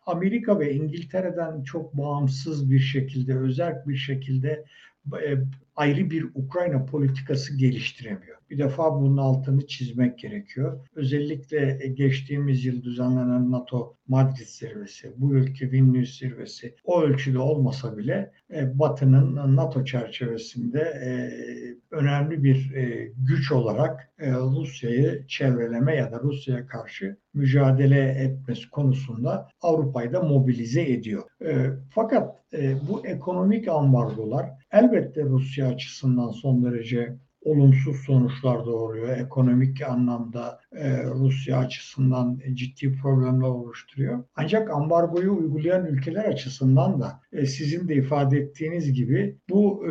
Amerika 0.06 0.58
ve 0.58 0.74
İngiltere'den 0.74 1.62
çok 1.62 1.96
bağımsız 1.96 2.70
bir 2.70 2.78
şekilde, 2.78 3.38
özel 3.38 3.82
bir 3.86 3.96
şekilde 3.96 4.64
e, 5.12 5.36
ayrı 5.76 6.10
bir 6.10 6.26
Ukrayna 6.34 6.84
politikası 6.84 7.56
geliştiremiyor. 7.56 8.38
Bir 8.52 8.58
defa 8.58 8.94
bunun 8.94 9.16
altını 9.16 9.66
çizmek 9.66 10.18
gerekiyor. 10.18 10.88
Özellikle 10.94 11.78
e, 11.80 11.88
geçtiğimiz 11.88 12.64
yıl 12.64 12.82
düzenlenen 12.82 13.50
NATO 13.50 13.96
Madrid 14.08 14.46
zirvesi, 14.46 15.12
bu 15.16 15.34
ülke 15.34 15.72
Vilnius 15.72 16.18
zirvesi 16.18 16.74
o 16.84 17.02
ölçüde 17.02 17.38
olmasa 17.38 17.96
bile 17.96 18.32
e, 18.54 18.78
Batı'nın 18.78 19.56
NATO 19.56 19.84
çerçevesinde 19.84 20.82
önemli 21.90 22.44
bir 22.44 22.72
güç 23.16 23.52
olarak 23.52 24.10
Rusya'yı 24.20 25.26
çevreleme 25.28 25.96
ya 25.96 26.12
da 26.12 26.20
Rusya'ya 26.20 26.66
karşı 26.66 27.16
mücadele 27.34 28.08
etmesi 28.08 28.70
konusunda 28.70 29.48
Avrupa'yı 29.60 30.12
da 30.12 30.20
mobilize 30.20 30.82
ediyor. 30.82 31.22
Fakat 31.90 32.36
bu 32.88 33.06
ekonomik 33.06 33.68
ambargolar 33.68 34.50
elbette 34.72 35.24
Rusya 35.24 35.68
açısından 35.68 36.30
son 36.30 36.64
derece 36.64 37.16
olumsuz 37.44 37.96
sonuçlar 37.96 38.66
doğuruyor. 38.66 39.16
Ekonomik 39.16 39.82
anlamda 39.82 40.60
e, 40.72 41.04
Rusya 41.04 41.58
açısından 41.58 42.40
ciddi 42.52 42.92
problemler 42.92 43.48
oluşturuyor. 43.48 44.24
Ancak 44.36 44.70
ambargoyu 44.70 45.32
uygulayan 45.32 45.86
ülkeler 45.86 46.24
açısından 46.24 47.00
da 47.00 47.20
e, 47.32 47.46
sizin 47.46 47.88
de 47.88 47.94
ifade 47.94 48.38
ettiğiniz 48.38 48.92
gibi 48.92 49.36
bu 49.50 49.86
e, 49.86 49.90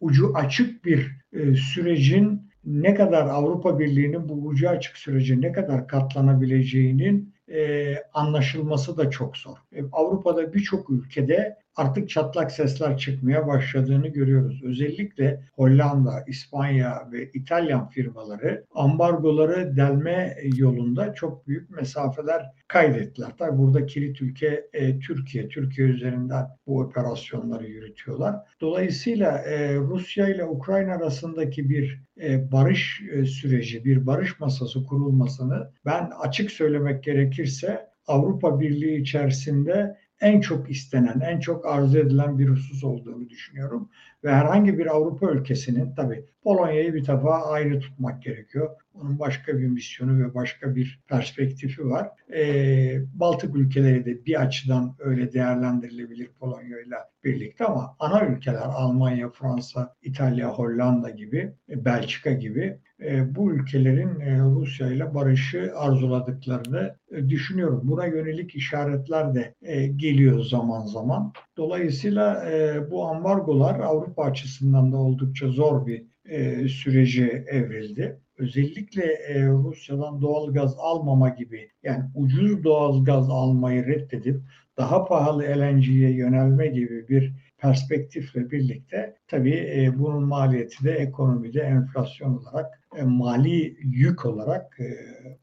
ucu 0.00 0.32
açık 0.34 0.84
bir 0.84 1.10
e, 1.32 1.54
sürecin 1.54 2.50
ne 2.64 2.94
kadar 2.94 3.26
Avrupa 3.26 3.78
Birliği'nin 3.78 4.28
bu 4.28 4.46
ucu 4.46 4.68
açık 4.68 4.96
sürece 4.96 5.40
ne 5.40 5.52
kadar 5.52 5.88
katlanabileceğinin 5.88 7.34
e, 7.48 7.94
anlaşılması 8.14 8.96
da 8.96 9.10
çok 9.10 9.36
zor. 9.36 9.56
E, 9.72 9.82
Avrupa'da 9.92 10.54
birçok 10.54 10.90
ülkede 10.90 11.56
artık 11.80 12.08
çatlak 12.08 12.52
sesler 12.52 12.98
çıkmaya 12.98 13.46
başladığını 13.46 14.08
görüyoruz. 14.08 14.62
Özellikle 14.64 15.40
Hollanda, 15.52 16.24
İspanya 16.26 17.08
ve 17.12 17.30
İtalyan 17.30 17.88
firmaları 17.88 18.64
ambargoları 18.74 19.76
delme 19.76 20.36
yolunda 20.56 21.14
çok 21.14 21.46
büyük 21.46 21.70
mesafeler 21.70 22.46
kaydettiler. 22.68 23.36
Tabi 23.38 23.58
burada 23.58 23.86
kilit 23.86 24.22
ülke 24.22 24.68
e, 24.72 24.98
Türkiye. 24.98 25.48
Türkiye 25.48 25.88
üzerinden 25.88 26.46
bu 26.66 26.80
operasyonları 26.80 27.66
yürütüyorlar. 27.66 28.36
Dolayısıyla 28.60 29.38
e, 29.38 29.76
Rusya 29.76 30.28
ile 30.28 30.44
Ukrayna 30.44 30.94
arasındaki 30.94 31.70
bir 31.70 32.00
e, 32.22 32.52
barış 32.52 33.02
e, 33.12 33.24
süreci, 33.24 33.84
bir 33.84 34.06
barış 34.06 34.40
masası 34.40 34.84
kurulmasını 34.84 35.70
ben 35.84 36.10
açık 36.20 36.50
söylemek 36.50 37.04
gerekirse 37.04 37.90
Avrupa 38.06 38.60
Birliği 38.60 39.00
içerisinde 39.00 39.96
en 40.20 40.40
çok 40.40 40.70
istenen, 40.70 41.20
en 41.20 41.40
çok 41.40 41.66
arzu 41.66 41.98
edilen 41.98 42.38
bir 42.38 42.48
husus 42.48 42.84
olduğunu 42.84 43.28
düşünüyorum. 43.28 43.88
Ve 44.24 44.32
herhangi 44.32 44.78
bir 44.78 44.86
Avrupa 44.86 45.30
ülkesinin 45.30 45.94
tabi 45.94 46.24
Polonya'yı 46.42 46.94
bir 46.94 47.06
defa 47.06 47.42
ayrı 47.42 47.80
tutmak 47.80 48.22
gerekiyor. 48.22 48.70
Onun 48.94 49.18
başka 49.18 49.58
bir 49.58 49.66
misyonu 49.66 50.24
ve 50.24 50.34
başka 50.34 50.74
bir 50.74 51.00
perspektifi 51.08 51.90
var. 51.90 52.08
Ee, 52.34 53.00
Baltık 53.14 53.56
ülkeleri 53.56 54.04
de 54.04 54.26
bir 54.26 54.40
açıdan 54.42 54.96
öyle 54.98 55.32
değerlendirilebilir 55.32 56.28
Polonya 56.40 56.80
ile 56.80 56.96
birlikte 57.24 57.64
ama 57.64 57.96
ana 57.98 58.26
ülkeler 58.26 58.62
Almanya, 58.62 59.30
Fransa, 59.30 59.94
İtalya, 60.02 60.48
Hollanda 60.48 61.10
gibi, 61.10 61.52
Belçika 61.68 62.32
gibi 62.32 62.78
e, 63.02 63.34
bu 63.34 63.52
ülkelerin 63.52 64.20
e, 64.20 64.38
Rusya 64.40 64.92
ile 64.92 65.14
barışı 65.14 65.72
arzuladıklarını 65.76 66.96
e, 67.10 67.28
düşünüyorum. 67.28 67.80
Buna 67.84 68.06
yönelik 68.06 68.54
işaretler 68.54 69.34
de 69.34 69.54
e, 69.62 69.86
geliyor 69.86 70.40
zaman 70.40 70.86
zaman. 70.86 71.32
Dolayısıyla 71.56 72.50
e, 72.50 72.90
bu 72.90 73.06
ambargolar 73.06 73.80
Avrupa 73.80 74.24
açısından 74.24 74.92
da 74.92 74.96
oldukça 74.96 75.48
zor 75.48 75.86
bir 75.86 76.09
e, 76.30 76.68
sürece 76.68 77.44
evrildi. 77.48 78.20
Özellikle 78.38 79.02
e, 79.02 79.46
Rusya'dan 79.46 80.20
doğal 80.22 80.52
gaz 80.52 80.74
almama 80.78 81.28
gibi 81.28 81.70
yani 81.82 82.04
ucuz 82.14 82.64
doğal 82.64 83.04
gaz 83.04 83.30
almayı 83.30 83.86
reddedip 83.86 84.40
daha 84.76 85.04
pahalı 85.04 85.42
LNG'ye 85.42 86.10
yönelme 86.10 86.66
gibi 86.66 87.08
bir 87.08 87.32
perspektifle 87.60 88.50
birlikte 88.50 89.16
tabii 89.28 89.54
e, 89.54 89.98
bunun 89.98 90.22
maliyeti 90.22 90.84
de 90.84 90.92
ekonomide 90.92 91.60
enflasyon 91.60 92.36
olarak 92.36 92.80
e, 92.96 93.02
mali 93.02 93.76
yük 93.80 94.26
olarak 94.26 94.80
e, 94.80 94.96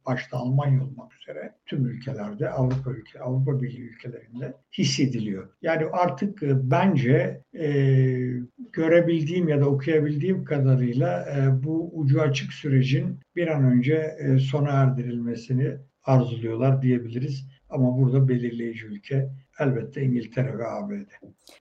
başta 0.05 0.37
Almanya 0.37 0.83
olmak 0.83 1.13
üzere 1.13 1.53
tüm 1.65 1.85
ülkelerde 1.85 2.49
Avrupa 2.49 2.91
ülke 2.91 3.19
Avrupa 3.19 3.61
Birliği 3.61 3.89
ülkelerinde 3.89 4.53
hissediliyor. 4.77 5.49
Yani 5.61 5.85
artık 5.91 6.41
bence 6.41 7.41
görebildiğim 8.73 9.47
ya 9.47 9.61
da 9.61 9.69
okuyabildiğim 9.69 10.43
kadarıyla 10.43 11.27
bu 11.63 11.91
ucu 11.93 12.21
açık 12.21 12.53
sürecin 12.53 13.19
bir 13.35 13.47
an 13.47 13.63
önce 13.63 14.17
sona 14.51 14.69
erdirilmesini 14.69 15.77
arzuluyorlar 16.03 16.81
diyebiliriz. 16.81 17.47
Ama 17.69 17.97
burada 17.97 18.27
belirleyici 18.27 18.85
ülke 18.85 19.29
elbette 19.59 20.01
İngiltere 20.01 20.57
ve 20.57 20.67
ABD. 20.67 21.11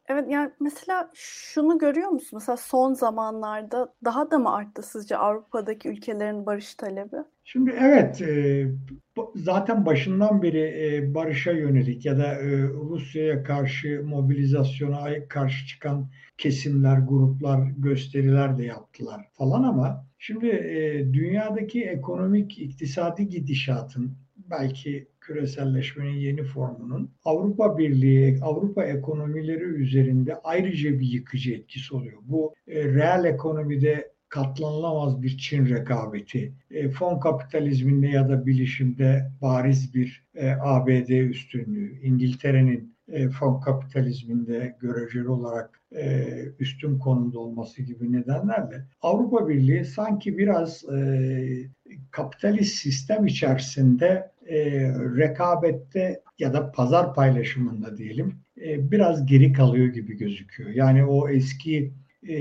Evet 0.09 0.25
yani 0.29 0.51
mesela 0.61 1.11
şunu 1.15 1.79
görüyor 1.79 2.09
musun? 2.09 2.31
Mesela 2.33 2.57
son 2.57 2.93
zamanlarda 2.93 3.95
daha 4.05 4.31
da 4.31 4.39
mı 4.39 4.55
arttı 4.55 4.83
sizce 4.83 5.17
Avrupa'daki 5.17 5.89
ülkelerin 5.89 6.47
barış 6.47 6.75
talebi? 6.75 7.17
Şimdi 7.45 7.75
evet 7.81 8.23
e, 8.23 8.67
zaten 9.35 9.87
başından 9.87 10.43
beri 10.43 10.61
e, 10.61 11.15
barışa 11.15 11.53
yönelik 11.53 12.07
ya 12.07 12.19
da 12.19 12.35
e, 12.35 12.63
Rusya'ya 12.63 13.43
karşı 13.43 14.03
mobilizasyona 14.05 15.29
karşı 15.29 15.67
çıkan 15.67 16.11
kesimler, 16.39 16.99
gruplar, 16.99 17.69
gösteriler 17.79 18.59
de 18.59 18.65
yaptılar 18.65 19.29
falan 19.33 19.63
ama 19.63 20.07
şimdi 20.19 20.51
dünyadaki 21.13 21.85
ekonomik, 21.85 22.59
iktisadi 22.59 23.29
gidişatın 23.29 24.26
belki 24.51 25.09
küreselleşmenin 25.21 26.17
yeni 26.17 26.43
formunun 26.43 27.11
Avrupa 27.25 27.79
Birliği, 27.79 28.39
Avrupa 28.43 28.85
ekonomileri 28.85 29.65
üzerinde 29.65 30.37
ayrıca 30.45 31.01
bir 31.01 31.07
yıkıcı 31.07 31.53
etkisi 31.53 31.95
oluyor. 31.95 32.19
Bu 32.23 32.55
e, 32.69 32.85
reel 32.85 33.25
ekonomide 33.25 34.13
katlanılamaz 34.29 35.23
bir 35.23 35.39
Çin 35.39 35.69
rekabeti, 35.69 36.53
e, 36.71 36.89
fon 36.89 37.21
kapitalizminde 37.21 38.07
ya 38.07 38.29
da 38.29 38.47
bilişimde 38.47 39.31
bariz 39.43 39.95
bir 39.95 40.25
e, 40.35 40.51
ABD 40.61 41.09
üstünlüğü, 41.09 42.01
İngiltere'nin 42.03 42.97
e, 43.09 43.29
fon 43.29 43.61
kapitalizminde 43.61 44.77
göreceli 44.81 45.29
olarak 45.29 45.81
e, 45.97 46.27
üstün 46.59 46.99
konumda 46.99 47.39
olması 47.39 47.83
gibi 47.83 48.13
nedenlerle 48.13 48.85
Avrupa 49.03 49.49
Birliği 49.49 49.85
sanki 49.85 50.39
biraz 50.39 50.85
e, 50.85 51.71
kapitalist 52.11 52.77
sistem 52.77 53.27
içerisinde 53.27 54.31
e, 54.49 54.59
rekabette 55.17 56.23
ya 56.39 56.53
da 56.53 56.73
pazar 56.73 57.15
paylaşımında 57.15 57.97
diyelim 57.97 58.35
e, 58.65 58.91
biraz 58.91 59.27
geri 59.27 59.53
kalıyor 59.53 59.87
gibi 59.87 60.17
gözüküyor. 60.17 60.71
Yani 60.71 61.05
o 61.05 61.29
eski 61.29 61.93
e, 62.29 62.37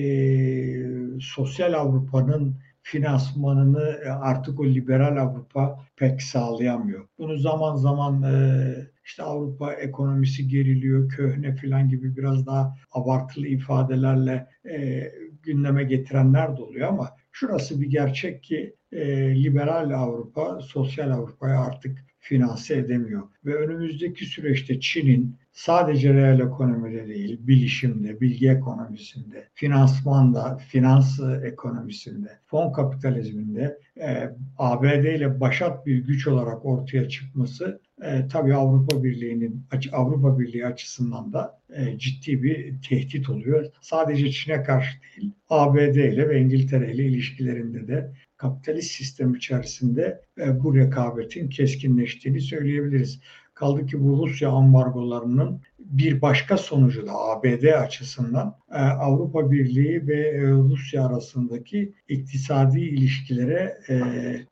sosyal 1.20 1.74
Avrupa'nın 1.74 2.56
finansmanını 2.82 3.98
artık 4.22 4.60
o 4.60 4.66
liberal 4.66 5.18
Avrupa 5.18 5.86
pek 5.96 6.22
sağlayamıyor. 6.22 7.08
Bunu 7.18 7.38
zaman 7.38 7.76
zaman 7.76 8.24
e, 8.24 8.76
işte 9.06 9.24
Avrupa 9.24 9.74
ekonomisi 9.74 10.48
geriliyor, 10.48 11.10
köhne 11.10 11.56
falan 11.56 11.90
gibi 11.90 12.18
biraz 12.18 12.46
daha 12.46 12.76
abartılı 12.92 13.48
ifadelerle 13.48 14.48
e, 14.70 15.04
gündeme 15.44 15.84
getirenler 15.84 16.58
de 16.58 16.62
oluyor 16.62 16.88
ama 16.88 17.10
şurası 17.36 17.82
bir 17.82 17.88
gerçek 17.88 18.44
ki 18.44 18.76
e, 18.92 19.36
liberal 19.44 19.92
Avrupa, 19.92 20.60
sosyal 20.62 21.12
Avrupa'yı 21.12 21.60
artık 21.60 22.06
finanse 22.20 22.76
edemiyor. 22.78 23.24
Ve 23.46 23.56
önümüzdeki 23.56 24.26
süreçte 24.26 24.80
Çin'in 24.80 25.36
sadece 25.52 26.14
reel 26.14 26.40
ekonomide 26.40 27.08
değil, 27.08 27.40
bilişimde, 27.48 28.22
bilgi 28.22 28.50
ekonomisinde, 28.50 29.48
finansmanda, 29.54 30.58
finans 30.58 31.20
ekonomisinde, 31.44 32.40
fon 32.46 32.72
kapitalizminde 32.72 33.80
e, 34.02 34.30
ABD 34.58 35.06
ile 35.06 35.40
başat 35.40 35.86
bir 35.86 35.98
güç 35.98 36.28
olarak 36.28 36.66
ortaya 36.66 37.10
çıkması 37.10 37.80
e, 38.06 38.28
tabii 38.28 38.56
Avrupa 38.56 39.04
Birliği'nin 39.04 39.66
Avrupa 39.92 40.40
Birliği 40.40 40.66
açısından 40.66 41.34
da 41.34 41.60
e, 41.74 41.98
ciddi 41.98 42.44
bir 42.44 42.82
tehdit 42.82 43.30
oluyor. 43.30 43.66
Sadece 43.82 44.32
Çin'e 44.32 44.64
karşı 44.64 44.98
değil, 45.02 45.32
ABD 45.50 45.96
ile 45.96 46.30
ve 46.30 46.40
İngiltere 46.40 46.94
ile 46.94 47.04
ilişkilerinde 47.04 47.88
de 47.88 48.12
kapitalist 48.38 48.92
sistem 48.92 49.36
içerisinde 49.36 50.22
e, 50.40 50.64
bu 50.64 50.76
rekabetin 50.76 51.50
keskinleştiğini 51.50 52.42
söyleyebiliriz. 52.42 53.20
Kaldı 53.54 53.86
ki 53.86 54.04
bu 54.04 54.28
Rusya 54.28 54.50
ambargolarının 54.50 55.62
bir 55.80 56.22
başka 56.22 56.58
sonucu 56.58 57.08
da 57.08 57.12
ABD 57.14 57.64
açısından 57.64 58.56
e, 58.72 58.78
Avrupa 58.78 59.52
Birliği 59.52 60.08
ve 60.08 60.28
e, 60.28 60.52
Rusya 60.52 61.06
arasındaki 61.06 61.94
iktisadi 62.10 62.80
ilişkilere 62.80 63.78
e, 63.90 64.02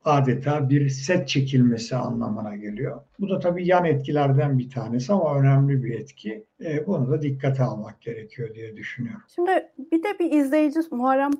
adeta 0.05 0.69
bir 0.69 0.89
set 0.89 1.27
çekilmesi 1.27 1.95
anlamına 1.95 2.55
geliyor. 2.55 3.01
Bu 3.19 3.29
da 3.29 3.39
tabii 3.39 3.67
yan 3.67 3.85
etkilerden 3.85 4.59
bir 4.59 4.69
tanesi 4.69 5.13
ama 5.13 5.39
önemli 5.39 5.83
bir 5.83 5.99
etki. 5.99 6.45
Bunu 6.87 7.11
da 7.11 7.21
dikkate 7.21 7.63
almak 7.63 8.01
gerekiyor 8.01 8.55
diye 8.55 8.77
düşünüyorum. 8.77 9.21
Şimdi 9.35 9.51
bir 9.91 10.03
de 10.03 10.19
bir 10.19 10.31
izleyici 10.31 10.79
Muharrem 10.91 11.31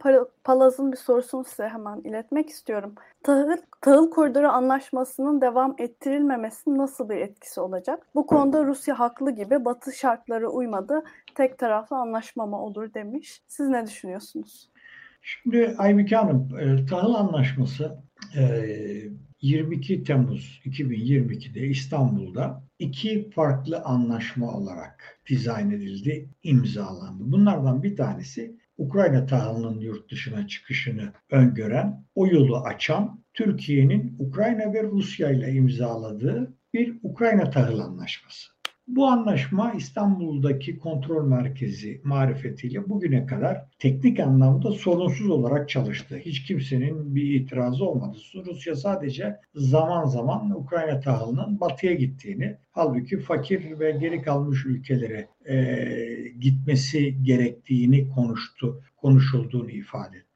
Palaz'ın 0.44 0.92
bir 0.92 0.98
sorusunu 0.98 1.44
size 1.44 1.68
hemen 1.68 1.98
iletmek 1.98 2.50
istiyorum. 2.50 2.96
Tahıl, 3.24 3.58
tahıl 3.82 4.10
koridoru 4.10 4.48
anlaşmasının 4.48 5.42
devam 5.42 5.76
ettirilmemesi 5.78 6.78
nasıl 6.78 7.10
bir 7.10 7.18
etkisi 7.18 7.62
olacak? 7.62 8.08
Bu 8.16 8.28
konuda 8.28 8.66
Rusya 8.66 9.00
haklı 9.00 9.32
gibi 9.32 9.66
Batı 9.74 9.92
şartları 9.92 10.50
uymadı. 10.50 11.04
Tek 11.36 11.60
taraflı 11.60 11.96
anlaşma 11.96 12.46
mı 12.46 12.62
olur 12.62 12.94
demiş. 12.94 13.42
Siz 13.48 13.68
ne 13.68 13.88
düşünüyorsunuz? 13.88 14.70
Şimdi 15.22 15.76
Aybüke 15.78 16.16
Hanım, 16.16 16.60
e, 16.60 16.86
tahıl 16.86 17.14
anlaşması 17.14 17.98
e, 18.38 18.66
22 19.42 20.04
Temmuz 20.04 20.62
2022'de 20.66 21.60
İstanbul'da 21.68 22.64
iki 22.80 23.30
farklı 23.30 23.82
anlaşma 23.82 24.52
olarak 24.52 25.20
dizayn 25.30 25.72
edildi, 25.72 26.30
imzalandı. 26.44 27.24
Bunlardan 27.32 27.84
bir 27.84 27.96
tanesi 27.96 28.56
Ukrayna 28.78 29.26
tahılının 29.26 29.80
yurt 29.80 30.12
dışına 30.12 30.48
çıkışını 30.48 31.14
öngören, 31.32 32.06
o 32.16 32.28
yolu 32.28 32.58
açan 32.58 33.24
Türkiye'nin 33.34 34.16
Ukrayna 34.20 34.74
ve 34.74 34.84
Rusya 34.84 35.32
ile 35.32 35.52
imzaladığı 35.52 36.54
bir 36.74 37.00
Ukrayna 37.04 37.50
tahıl 37.50 37.80
anlaşması. 37.80 38.53
Bu 38.88 39.08
anlaşma 39.08 39.74
İstanbul'daki 39.74 40.80
kontrol 40.80 41.28
merkezi 41.28 42.02
marifetiyle 42.04 42.90
bugüne 42.90 43.26
kadar 43.26 43.66
teknik 43.80 44.20
anlamda 44.20 44.72
sorunsuz 44.72 45.30
olarak 45.30 45.70
çalıştı. 45.70 46.18
Hiç 46.18 46.44
kimsenin 46.44 47.16
bir 47.16 47.42
itirazı 47.42 47.86
olmadı. 47.86 48.18
Rusya 48.46 48.76
sadece 48.76 49.36
zaman 49.56 50.06
zaman 50.06 50.60
Ukrayna 50.60 51.00
tahılının 51.00 51.60
batıya 51.60 51.94
gittiğini, 51.94 52.58
halbuki 52.72 53.20
fakir 53.20 53.80
ve 53.80 53.92
geri 53.92 54.22
kalmış 54.22 54.66
ülkelere 54.66 55.28
e, 55.46 55.76
gitmesi 56.40 57.24
gerektiğini 57.24 58.10
konuştu, 58.10 58.82
konuşulduğunu 58.98 59.72
ifade 59.72 60.18
etmişti. 60.18 60.33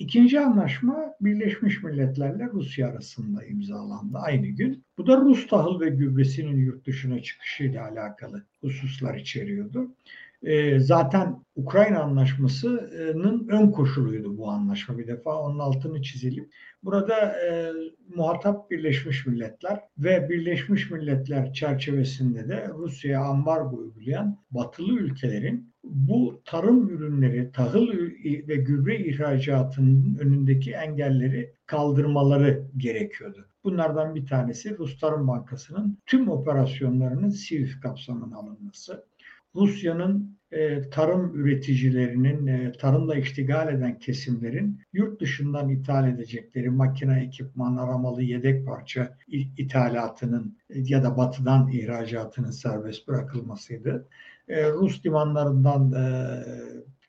İkinci 0.00 0.40
anlaşma 0.40 1.14
Birleşmiş 1.20 1.82
Milletler'le 1.82 2.52
Rusya 2.52 2.88
arasında 2.88 3.44
imzalandı 3.44 4.18
aynı 4.18 4.46
gün. 4.46 4.84
Bu 4.98 5.06
da 5.06 5.16
Rus 5.16 5.46
tahıl 5.46 5.80
ve 5.80 5.88
gübresinin 5.88 6.56
yurt 6.56 6.86
dışına 6.86 7.22
çıkışıyla 7.22 7.88
alakalı 7.88 8.44
hususlar 8.60 9.14
içeriyordu. 9.14 9.94
E, 10.42 10.80
zaten 10.80 11.44
Ukrayna 11.56 12.02
Anlaşması'nın 12.02 13.48
ön 13.48 13.70
koşuluydu 13.70 14.38
bu 14.38 14.50
anlaşma 14.50 14.98
bir 14.98 15.06
defa 15.06 15.42
onun 15.42 15.58
altını 15.58 16.02
çizelim. 16.02 16.50
Burada 16.82 17.16
e, 17.16 17.72
muhatap 18.16 18.70
Birleşmiş 18.70 19.26
Milletler 19.26 19.80
ve 19.98 20.28
Birleşmiş 20.28 20.90
Milletler 20.90 21.52
çerçevesinde 21.52 22.48
de 22.48 22.68
Rusya'ya 22.74 23.24
ambargo 23.24 23.76
uygulayan 23.76 24.38
batılı 24.50 24.98
ülkelerin 24.98 25.70
bu 25.84 26.42
tarım 26.44 26.88
ürünleri, 26.88 27.52
tahıl 27.52 27.88
ve 28.48 28.56
gübre 28.56 28.98
ihracatının 28.98 30.18
önündeki 30.20 30.72
engelleri 30.72 31.54
kaldırmaları 31.66 32.66
gerekiyordu. 32.76 33.46
Bunlardan 33.64 34.14
bir 34.14 34.26
tanesi 34.26 34.78
Rus 34.78 34.98
Tarım 34.98 35.28
Bankası'nın 35.28 35.98
tüm 36.06 36.28
operasyonlarının 36.30 37.30
SWIFT 37.30 37.80
kapsamına 37.80 38.36
alınması. 38.36 39.04
Rusya'nın 39.54 40.40
e, 40.52 40.90
tarım 40.90 41.34
üreticilerinin, 41.34 42.46
e, 42.46 42.72
tarımla 42.72 43.16
iştigal 43.16 43.74
eden 43.74 43.98
kesimlerin 43.98 44.80
yurt 44.92 45.20
dışından 45.20 45.68
ithal 45.68 46.08
edecekleri 46.08 46.70
makine, 46.70 47.22
ekipman, 47.24 47.76
aramalı 47.76 48.22
yedek 48.22 48.66
parça 48.66 49.16
ithalatının 49.28 50.58
ya 50.68 51.02
da 51.04 51.16
batıdan 51.16 51.68
ihracatının 51.68 52.50
serbest 52.50 53.08
bırakılmasıydı. 53.08 54.08
E, 54.48 54.70
Rus 54.70 55.06
limanlarından 55.06 55.92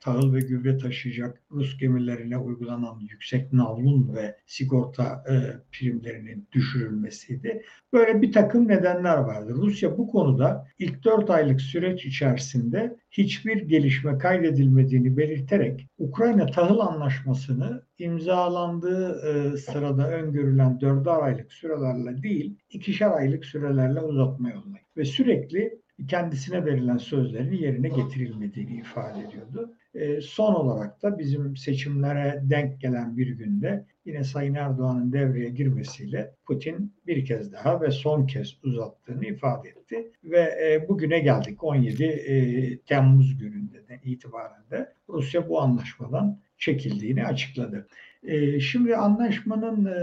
tahıl 0.02 0.34
ve 0.34 0.40
gübre 0.40 0.78
taşıyacak 0.78 1.42
Rus 1.50 1.78
gemilerine 1.78 2.38
uygulanan 2.38 3.00
yüksek 3.10 3.52
navlun 3.52 4.14
ve 4.14 4.36
sigorta 4.46 5.24
e, 5.28 5.34
primlerinin 5.72 6.48
düşürülmesiydi. 6.52 7.62
Böyle 7.92 8.22
bir 8.22 8.32
takım 8.32 8.68
nedenler 8.68 9.16
vardı. 9.16 9.54
Rusya 9.56 9.98
bu 9.98 10.10
konuda 10.10 10.66
ilk 10.78 11.04
4 11.04 11.30
aylık 11.30 11.60
süreç 11.60 12.04
içerisinde 12.04 12.96
hiçbir 13.10 13.62
gelişme 13.62 14.18
kaydedilmediğini 14.18 15.16
belirterek 15.16 15.86
Ukrayna 15.98 16.46
tahıl 16.46 16.78
anlaşmasını 16.78 17.82
imzalandığı 17.98 19.20
e, 19.28 19.56
sırada 19.56 20.10
öngörülen 20.10 20.80
4 20.80 21.08
aylık 21.08 21.52
sürelerle 21.52 22.22
değil, 22.22 22.56
ikişer 22.70 23.10
aylık 23.10 23.44
sürelerle 23.44 24.00
uzatma 24.00 24.50
yoluna 24.50 24.76
ve 24.96 25.04
sürekli 25.04 25.82
kendisine 26.08 26.64
verilen 26.64 26.96
sözlerin 26.96 27.52
yerine 27.52 27.88
getirilmediğini 27.88 28.76
ifade 28.76 29.20
ediyordu. 29.20 29.74
E, 29.94 30.20
son 30.20 30.54
olarak 30.54 31.02
da 31.02 31.18
bizim 31.18 31.56
seçimlere 31.56 32.42
denk 32.42 32.80
gelen 32.80 33.16
bir 33.16 33.28
günde 33.28 33.86
yine 34.04 34.24
Sayın 34.24 34.54
Erdoğan'ın 34.54 35.12
devreye 35.12 35.50
girmesiyle 35.50 36.34
Putin 36.46 36.94
bir 37.06 37.24
kez 37.24 37.52
daha 37.52 37.80
ve 37.80 37.90
son 37.90 38.26
kez 38.26 38.58
uzattığını 38.64 39.26
ifade 39.26 39.68
etti. 39.68 40.12
Ve 40.24 40.40
e, 40.40 40.88
bugüne 40.88 41.18
geldik 41.18 41.64
17 41.64 42.04
e, 42.04 42.78
Temmuz 42.78 43.38
gününden 43.38 44.00
itibaren 44.04 44.70
de 44.70 44.92
Rusya 45.08 45.48
bu 45.48 45.60
anlaşmadan 45.60 46.40
çekildiğini 46.58 47.24
açıkladı. 47.24 47.88
E, 48.22 48.60
şimdi 48.60 48.96
anlaşmanın 48.96 49.84
e, 49.84 49.98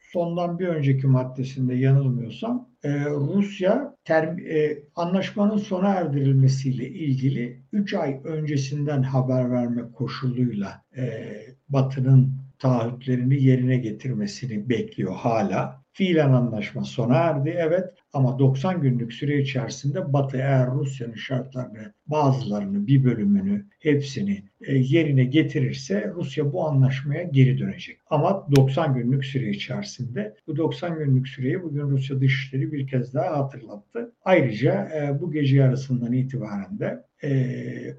sondan 0.00 0.58
bir 0.58 0.68
önceki 0.68 1.06
maddesinde 1.06 1.74
yanılmıyorsam 1.74 2.67
e, 2.82 3.04
Rusya 3.04 3.94
term, 4.04 4.38
e, 4.38 4.78
anlaşmanın 4.96 5.56
sona 5.56 5.88
erdirilmesiyle 5.88 6.88
ilgili 6.88 7.62
3 7.72 7.94
ay 7.94 8.20
öncesinden 8.24 9.02
haber 9.02 9.50
verme 9.50 9.92
koşuluyla 9.92 10.82
e, 10.96 11.32
Batı'nın 11.68 12.32
taahhütlerini 12.58 13.42
yerine 13.42 13.76
getirmesini 13.76 14.68
bekliyor 14.68 15.14
hala. 15.14 15.82
Fiilen 15.98 16.32
anlaşma 16.32 16.84
sona 16.84 17.14
erdi 17.14 17.54
evet 17.58 17.94
ama 18.12 18.38
90 18.38 18.80
günlük 18.82 19.12
süre 19.12 19.40
içerisinde 19.40 20.12
Batı 20.12 20.36
eğer 20.36 20.70
Rusya'nın 20.70 21.14
şartlarını 21.14 21.92
bazılarını 22.06 22.86
bir 22.86 23.04
bölümünü 23.04 23.66
hepsini 23.80 24.42
e, 24.60 24.74
yerine 24.74 25.24
getirirse 25.24 26.12
Rusya 26.14 26.52
bu 26.52 26.68
anlaşmaya 26.68 27.22
geri 27.22 27.58
dönecek. 27.58 27.98
Ama 28.10 28.46
90 28.56 28.94
günlük 28.94 29.24
süre 29.24 29.50
içerisinde 29.50 30.36
bu 30.46 30.56
90 30.56 30.98
günlük 30.98 31.28
süreyi 31.28 31.62
bugün 31.62 31.90
Rusya 31.90 32.20
Dışişleri 32.20 32.72
bir 32.72 32.86
kez 32.86 33.14
daha 33.14 33.38
hatırlattı. 33.38 34.12
Ayrıca 34.24 34.88
e, 34.94 35.20
bu 35.20 35.32
gece 35.32 35.56
yarısından 35.56 36.12
itibaren 36.12 36.78
de 36.78 37.04
e, 37.24 37.40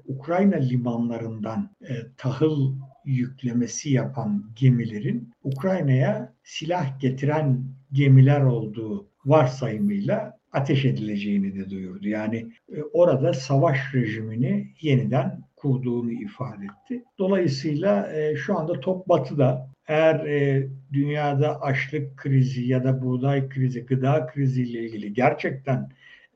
Ukrayna 0.06 0.56
limanlarından 0.56 1.70
e, 1.82 1.92
tahıl 2.16 2.74
yüklemesi 3.04 3.90
yapan 3.90 4.44
gemilerin 4.56 5.30
Ukrayna'ya 5.44 6.32
silah 6.44 7.00
getiren 7.00 7.64
gemiler 7.92 8.40
olduğu 8.40 9.06
varsayımıyla 9.24 10.40
ateş 10.52 10.84
edileceğini 10.84 11.54
de 11.54 11.70
duyurdu. 11.70 12.08
Yani 12.08 12.46
e, 12.76 12.82
orada 12.82 13.32
savaş 13.32 13.94
rejimini 13.94 14.68
yeniden 14.80 15.40
kurduğunu 15.56 16.12
ifade 16.12 16.64
etti. 16.64 17.04
Dolayısıyla 17.18 18.12
e, 18.12 18.36
şu 18.36 18.58
anda 18.58 18.80
top 18.80 19.08
batıda. 19.08 19.70
Eğer 19.88 20.26
e, 20.26 20.68
dünyada 20.92 21.60
açlık 21.60 22.16
krizi 22.16 22.64
ya 22.64 22.84
da 22.84 23.02
buğday 23.02 23.48
krizi, 23.48 23.86
gıda 23.86 24.26
krizi 24.26 24.62
ile 24.62 24.86
ilgili 24.86 25.14
gerçekten 25.14 25.90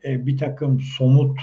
bir 0.04 0.38
takım 0.38 0.80
somut 0.80 1.38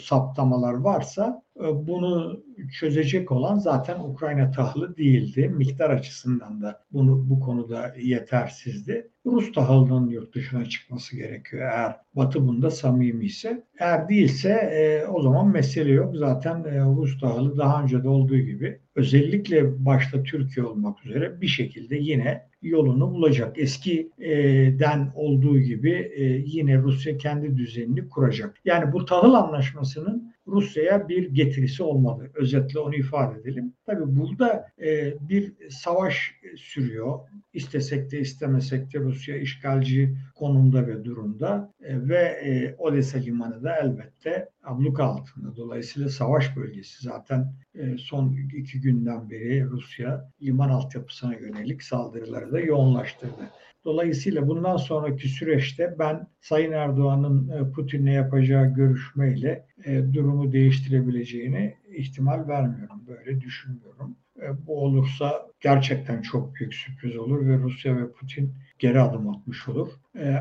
saptamalar 0.00 0.72
varsa 0.72 1.41
bunu 1.60 2.42
çözecek 2.80 3.32
olan 3.32 3.58
zaten 3.58 4.00
Ukrayna 4.00 4.50
tahılı 4.50 4.96
değildi. 4.96 5.48
Miktar 5.48 5.90
açısından 5.90 6.62
da 6.62 6.84
bunu 6.92 7.30
bu 7.30 7.40
konuda 7.40 7.94
yetersizdi. 7.98 9.08
Rus 9.26 9.52
tahılının 9.52 10.08
yurt 10.08 10.34
dışına 10.34 10.64
çıkması 10.64 11.16
gerekiyor 11.16 11.62
eğer 11.62 11.96
Batı 12.14 12.46
bunda 12.46 12.70
samimi 12.70 13.24
ise. 13.24 13.64
Eğer 13.78 14.08
değilse 14.08 14.50
e, 14.52 15.06
o 15.06 15.22
zaman 15.22 15.48
mesele 15.48 15.92
yok. 15.92 16.16
Zaten 16.16 16.64
e, 16.64 16.80
Rus 16.80 17.20
tahılı 17.20 17.58
daha 17.58 17.82
önce 17.82 18.02
de 18.02 18.08
olduğu 18.08 18.38
gibi 18.38 18.78
özellikle 18.94 19.84
başta 19.86 20.22
Türkiye 20.22 20.66
olmak 20.66 21.06
üzere 21.06 21.40
bir 21.40 21.46
şekilde 21.46 21.96
yine 21.96 22.46
yolunu 22.62 23.10
bulacak. 23.10 23.58
Eskiden 23.58 25.12
olduğu 25.14 25.58
gibi 25.58 26.12
e, 26.16 26.24
yine 26.24 26.78
Rusya 26.78 27.18
kendi 27.18 27.56
düzenini 27.56 28.08
kuracak. 28.08 28.56
Yani 28.64 28.92
bu 28.92 29.04
tahıl 29.04 29.34
anlaşmasının 29.34 30.31
Rusya'ya 30.46 31.08
bir 31.08 31.30
getirisi 31.30 31.82
olmadı. 31.82 32.30
Özetle 32.34 32.78
onu 32.78 32.94
ifade 32.94 33.40
edelim. 33.40 33.72
Tabii 33.86 34.16
burada 34.16 34.66
e, 34.82 35.14
bir 35.28 35.52
savaş 35.70 36.34
sürüyor. 36.56 37.18
İstesek 37.52 38.10
de 38.10 38.20
istemesek 38.20 38.94
de 38.94 38.98
Rusya 38.98 39.36
işgalci 39.36 40.16
konumda 40.34 40.86
ve 40.86 41.04
durumda 41.04 41.72
e, 41.80 42.08
ve 42.08 42.18
e, 42.18 42.74
Odessa 42.78 43.18
limanı 43.18 43.62
da 43.62 43.76
elbette 43.76 44.48
abluka 44.64 45.04
altında. 45.04 45.56
Dolayısıyla 45.56 46.08
savaş 46.08 46.56
bölgesi 46.56 47.04
zaten 47.04 47.54
son 47.98 48.36
iki 48.56 48.80
günden 48.80 49.30
beri 49.30 49.64
Rusya 49.64 50.30
liman 50.42 50.68
altyapısına 50.68 51.34
yönelik 51.34 51.82
saldırıları 51.82 52.52
da 52.52 52.60
yoğunlaştırdı. 52.60 53.50
Dolayısıyla 53.84 54.48
bundan 54.48 54.76
sonraki 54.76 55.28
süreçte 55.28 55.96
ben 55.98 56.26
Sayın 56.40 56.72
Erdoğan'ın 56.72 57.48
e, 57.48 57.72
Putin'le 57.72 58.06
yapacağı 58.06 58.74
görüşmeyle 58.74 59.66
e, 59.84 60.12
durumu 60.12 60.52
değiştirebileceğini 60.52 61.74
ihtimal 61.96 62.48
vermiyorum. 62.48 63.02
Böyle 63.06 63.40
düşünmüyorum. 63.40 64.16
E, 64.42 64.66
bu 64.66 64.84
olursa 64.84 65.46
gerçekten 65.60 66.22
çok 66.22 66.54
büyük 66.54 66.74
sürpriz 66.74 67.16
olur 67.16 67.46
ve 67.46 67.58
Rusya 67.58 67.96
ve 67.96 68.12
Putin 68.12 68.54
geri 68.78 69.00
adım 69.00 69.28
atmış 69.28 69.68
olur. 69.68 69.88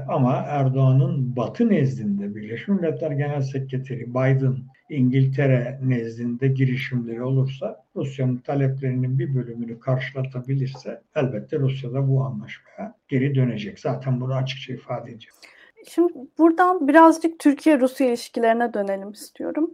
Ama 0.07 0.33
Erdoğan'ın 0.33 1.35
Batı 1.35 1.69
nezdinde 1.69 2.35
Birleşmiş 2.35 2.67
Milletler 2.67 3.11
Genel 3.11 3.41
Sekreteri 3.41 4.09
Biden 4.09 4.57
İngiltere 4.91 5.79
nezdinde 5.83 6.47
girişimleri 6.47 7.23
olursa 7.23 7.83
Rusya'nın 7.95 8.37
taleplerinin 8.37 9.19
bir 9.19 9.35
bölümünü 9.35 9.79
karşılatabilirse 9.79 11.01
elbette 11.15 11.59
Rusya 11.59 11.93
da 11.93 12.09
bu 12.09 12.23
anlaşmaya 12.23 12.95
geri 13.07 13.35
dönecek. 13.35 13.79
Zaten 13.79 14.21
bunu 14.21 14.33
açıkça 14.33 14.73
ifade 14.73 15.11
edeceğim. 15.11 15.35
Şimdi 15.87 16.13
buradan 16.37 16.87
birazcık 16.87 17.39
Türkiye-Rusya 17.39 18.07
ilişkilerine 18.07 18.73
dönelim 18.73 19.11
istiyorum. 19.11 19.71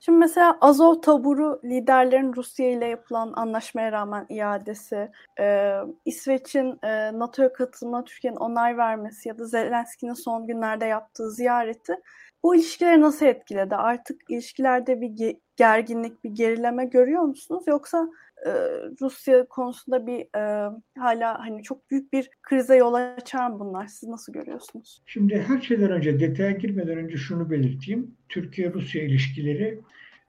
Şimdi 0.00 0.18
mesela 0.18 0.58
Azov 0.60 1.00
taburu 1.00 1.60
liderlerin 1.64 2.32
Rusya 2.36 2.70
ile 2.70 2.86
yapılan 2.86 3.32
anlaşmaya 3.36 3.92
rağmen 3.92 4.26
iadesi, 4.28 5.10
e, 5.40 5.76
İsveç'in 6.04 6.78
e, 6.82 7.18
NATO'ya 7.18 7.52
katılma 7.52 8.04
Türkiye'nin 8.04 8.38
onay 8.38 8.76
vermesi 8.76 9.28
ya 9.28 9.38
da 9.38 9.44
Zelenski'nin 9.44 10.14
son 10.14 10.46
günlerde 10.46 10.86
yaptığı 10.86 11.30
ziyareti 11.30 11.96
bu 12.42 12.54
ilişkileri 12.54 13.00
nasıl 13.00 13.26
etkiledi? 13.26 13.74
Artık 13.74 14.20
ilişkilerde 14.30 15.00
bir 15.00 15.08
ge- 15.08 15.40
gerginlik, 15.56 16.24
bir 16.24 16.30
gerileme 16.30 16.84
görüyor 16.84 17.22
musunuz? 17.22 17.64
Yoksa 17.66 18.08
e, 18.46 18.50
Rusya 19.00 19.46
konusunda 19.48 20.06
bir 20.06 20.20
e, 20.38 20.70
hala 20.98 21.38
hani 21.38 21.62
çok 21.62 21.90
büyük 21.90 22.12
bir 22.12 22.30
krize 22.42 22.76
yol 22.76 22.94
açar 22.94 23.50
mı 23.50 23.60
bunlar? 23.60 23.86
Siz 23.86 24.08
nasıl 24.08 24.32
görüyorsunuz? 24.32 25.02
Şimdi 25.06 25.44
her 25.48 25.60
şeyden 25.60 25.90
önce 25.90 26.20
detaya 26.20 26.50
girmeden 26.50 26.98
önce 26.98 27.16
şunu 27.16 27.50
belirteyim. 27.50 28.14
Türkiye-Rusya 28.28 29.02
ilişkileri 29.02 29.80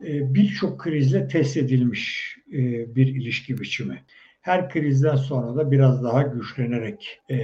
e, 0.02 0.34
birçok 0.34 0.80
krizle 0.80 1.28
test 1.28 1.58
edilmiş 1.58 2.38
e, 2.54 2.96
bir 2.96 3.08
ilişki 3.08 3.58
biçimi. 3.58 4.04
Her 4.42 4.70
krizden 4.70 5.16
sonra 5.16 5.56
da 5.56 5.72
biraz 5.72 6.04
daha 6.04 6.22
güçlenerek 6.22 7.22
e, 7.30 7.38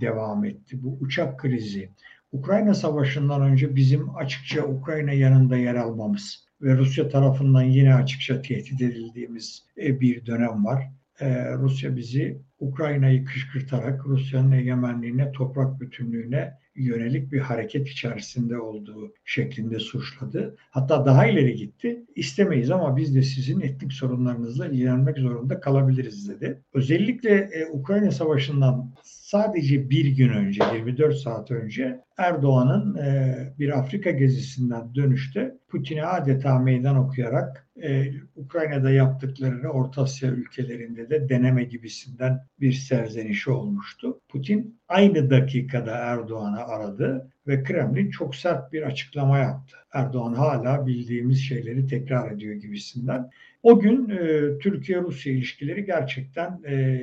devam 0.00 0.44
etti. 0.44 0.82
Bu 0.82 0.98
uçak 1.00 1.38
krizi, 1.40 1.90
Ukrayna 2.34 2.74
Savaşı'ndan 2.74 3.42
önce 3.42 3.76
bizim 3.76 4.16
açıkça 4.16 4.64
Ukrayna 4.64 5.12
yanında 5.12 5.56
yer 5.56 5.74
almamız 5.74 6.46
ve 6.62 6.76
Rusya 6.76 7.08
tarafından 7.08 7.62
yine 7.62 7.94
açıkça 7.94 8.42
tehdit 8.42 8.82
edildiğimiz 8.82 9.66
e, 9.82 10.00
bir 10.00 10.26
dönem 10.26 10.64
var. 10.64 10.90
E, 11.20 11.52
Rusya 11.52 11.96
bizi 11.96 12.38
Ukrayna'yı 12.58 13.24
kışkırtarak 13.24 14.06
Rusya'nın 14.06 14.52
egemenliğine, 14.52 15.32
toprak 15.32 15.80
bütünlüğüne 15.80 16.54
yönelik 16.76 17.32
bir 17.32 17.40
hareket 17.40 17.88
içerisinde 17.88 18.58
olduğu 18.58 19.12
şeklinde 19.24 19.78
suçladı. 19.78 20.56
Hatta 20.70 21.06
daha 21.06 21.26
ileri 21.26 21.54
gitti. 21.54 22.04
İstemeyiz 22.16 22.70
ama 22.70 22.96
biz 22.96 23.14
de 23.14 23.22
sizin 23.22 23.60
etnik 23.60 23.92
sorunlarınızla 23.92 24.66
ilgilenmek 24.66 25.18
zorunda 25.18 25.60
kalabiliriz 25.60 26.28
dedi. 26.28 26.62
Özellikle 26.74 27.30
e, 27.30 27.66
Ukrayna 27.72 28.10
Savaşı'ndan 28.10 28.92
sadece 29.02 29.90
bir 29.90 30.06
gün 30.06 30.28
önce, 30.28 30.64
24 30.74 31.16
saat 31.16 31.50
önce 31.50 32.00
Erdoğan'ın 32.16 32.96
e, 32.96 33.34
bir 33.58 33.78
Afrika 33.78 34.10
gezisinden 34.10 34.94
dönüşte 34.94 35.54
Putin'e 35.68 36.04
adeta 36.04 36.58
meydan 36.58 36.96
okuyarak 36.96 37.63
e, 37.82 38.12
Ukrayna'da 38.36 38.90
yaptıklarını 38.90 39.68
Orta 39.68 40.02
Asya 40.02 40.30
ülkelerinde 40.30 41.10
de 41.10 41.28
deneme 41.28 41.64
gibisinden 41.64 42.46
bir 42.60 42.72
serzenişi 42.72 43.50
olmuştu. 43.50 44.20
Putin 44.28 44.80
aynı 44.88 45.30
dakikada 45.30 45.90
Erdoğan'ı 45.96 46.64
aradı 46.64 47.30
ve 47.46 47.62
Kremlin 47.62 48.10
çok 48.10 48.36
sert 48.36 48.72
bir 48.72 48.82
açıklama 48.82 49.38
yaptı. 49.38 49.76
Erdoğan 49.92 50.34
hala 50.34 50.86
bildiğimiz 50.86 51.40
şeyleri 51.40 51.86
tekrar 51.86 52.30
ediyor 52.30 52.54
gibisinden. 52.54 53.30
O 53.64 53.80
gün 53.80 54.08
e, 54.08 54.58
Türkiye-Rusya 54.58 55.32
ilişkileri 55.32 55.84
gerçekten 55.84 56.60
e, 56.66 56.98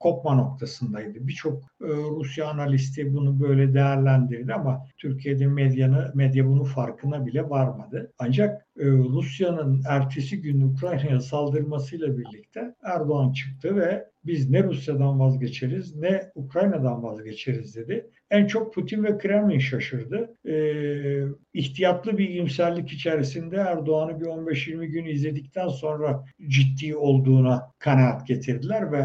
kopma 0.00 0.34
noktasındaydı. 0.34 1.28
Birçok 1.28 1.62
e, 1.62 1.86
Rusya 1.88 2.48
analisti 2.48 3.14
bunu 3.14 3.40
böyle 3.40 3.74
değerlendirdi 3.74 4.54
ama 4.54 4.86
Türkiye'de 4.98 5.46
medyanı, 5.46 6.12
medya 6.14 6.46
bunun 6.46 6.64
farkına 6.64 7.26
bile 7.26 7.50
varmadı. 7.50 8.12
Ancak 8.18 8.66
e, 8.78 8.86
Rusya'nın 8.86 9.82
ertesi 9.88 10.40
gün 10.40 10.60
Ukrayna'ya 10.60 11.20
saldırmasıyla 11.20 12.18
birlikte 12.18 12.74
Erdoğan 12.82 13.32
çıktı 13.32 13.76
ve 13.76 14.04
biz 14.26 14.50
ne 14.50 14.64
Rusya'dan 14.64 15.20
vazgeçeriz 15.20 15.96
ne 15.96 16.30
Ukrayna'dan 16.34 17.02
vazgeçeriz 17.02 17.76
dedi. 17.76 18.10
En 18.30 18.46
çok 18.46 18.74
Putin 18.74 19.04
ve 19.04 19.18
Kremlin 19.18 19.58
şaşırdı. 19.58 20.34
Ee, 20.48 21.22
ihtiyatlı 21.54 22.18
bir 22.18 22.28
iyimserlik 22.28 22.92
içerisinde 22.92 23.56
Erdoğan'ı 23.56 24.20
bir 24.20 24.26
15-20 24.26 24.86
gün 24.86 25.04
izledikten 25.04 25.68
sonra 25.68 26.24
ciddi 26.48 26.96
olduğuna 26.96 27.72
kanaat 27.78 28.26
getirdiler 28.26 28.92
ve 28.92 28.98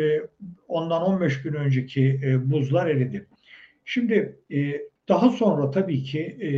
e, 0.00 0.20
ondan 0.68 1.02
15 1.02 1.42
gün 1.42 1.52
önceki 1.52 2.20
e, 2.24 2.50
buzlar 2.50 2.86
eridi. 2.86 3.26
Şimdi 3.84 4.38
e, 4.52 4.80
daha 5.08 5.30
sonra 5.30 5.70
tabii 5.70 6.02
ki 6.02 6.20
e, 6.20 6.50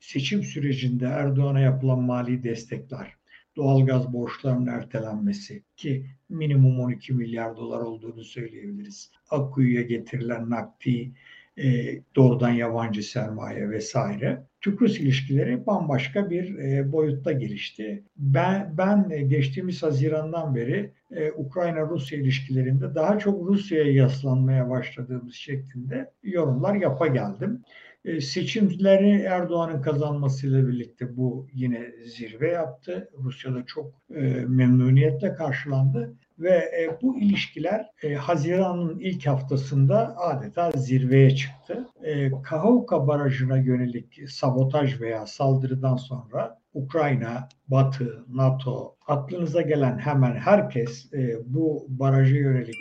seçim 0.00 0.42
sürecinde 0.42 1.06
Erdoğan'a 1.06 1.60
yapılan 1.60 2.00
mali 2.00 2.42
destekler, 2.42 3.12
doğalgaz 3.56 4.12
borçlarının 4.12 4.66
ertelenmesi 4.66 5.62
ki 5.76 6.06
minimum 6.28 6.80
12 6.80 7.12
milyar 7.12 7.56
dolar 7.56 7.80
olduğunu 7.80 8.24
söyleyebiliriz. 8.24 9.10
Akkuyu'ya 9.30 9.82
getirilen 9.82 10.50
nakdi, 10.50 11.12
e, 11.58 12.00
doğrudan 12.16 12.50
yabancı 12.50 13.02
sermaye 13.02 13.70
vesaire. 13.70 14.42
Türk-Rus 14.60 15.00
ilişkileri 15.00 15.66
bambaşka 15.66 16.30
bir 16.30 16.58
e, 16.58 16.92
boyutta 16.92 17.32
gelişti. 17.32 18.04
Ben, 18.16 18.74
ben 18.78 19.28
geçtiğimiz 19.28 19.82
Haziran'dan 19.82 20.54
beri 20.54 20.90
e, 21.10 21.32
Ukrayna-Rusya 21.32 22.18
ilişkilerinde 22.18 22.94
daha 22.94 23.18
çok 23.18 23.48
Rusya'ya 23.48 23.92
yaslanmaya 23.92 24.70
başladığımız 24.70 25.34
şeklinde 25.34 26.10
yorumlar 26.22 26.74
yapa 26.74 27.06
geldim. 27.06 27.62
E, 28.04 28.20
seçimleri 28.20 29.10
Erdoğan'ın 29.10 29.82
kazanmasıyla 29.82 30.68
birlikte 30.68 31.16
bu 31.16 31.46
yine 31.52 31.92
zirve 32.04 32.50
yaptı. 32.50 33.10
Rusya'da 33.18 33.66
çok 33.66 33.92
e, 34.14 34.20
memnuniyetle 34.48 35.34
karşılandı 35.34 36.14
ve 36.38 36.50
e, 36.50 36.98
bu 37.02 37.18
ilişkiler 37.18 37.86
e, 38.02 38.14
Haziran'ın 38.14 38.98
ilk 38.98 39.26
haftasında 39.26 40.16
adeta 40.18 40.70
zirveye 40.70 41.30
çıktı. 41.36 41.88
E, 42.04 42.30
Kahauka 42.42 43.06
Barajı'na 43.06 43.58
yönelik 43.58 44.30
sabotaj 44.30 45.00
veya 45.00 45.26
saldırıdan 45.26 45.96
sonra 45.96 46.58
Ukrayna, 46.74 47.48
Batı, 47.68 48.24
NATO, 48.28 48.96
aklınıza 49.06 49.62
gelen 49.62 49.98
hemen 49.98 50.36
herkes 50.36 51.12
e, 51.12 51.36
bu 51.44 51.86
baraja 51.88 52.36
yönelik 52.36 52.76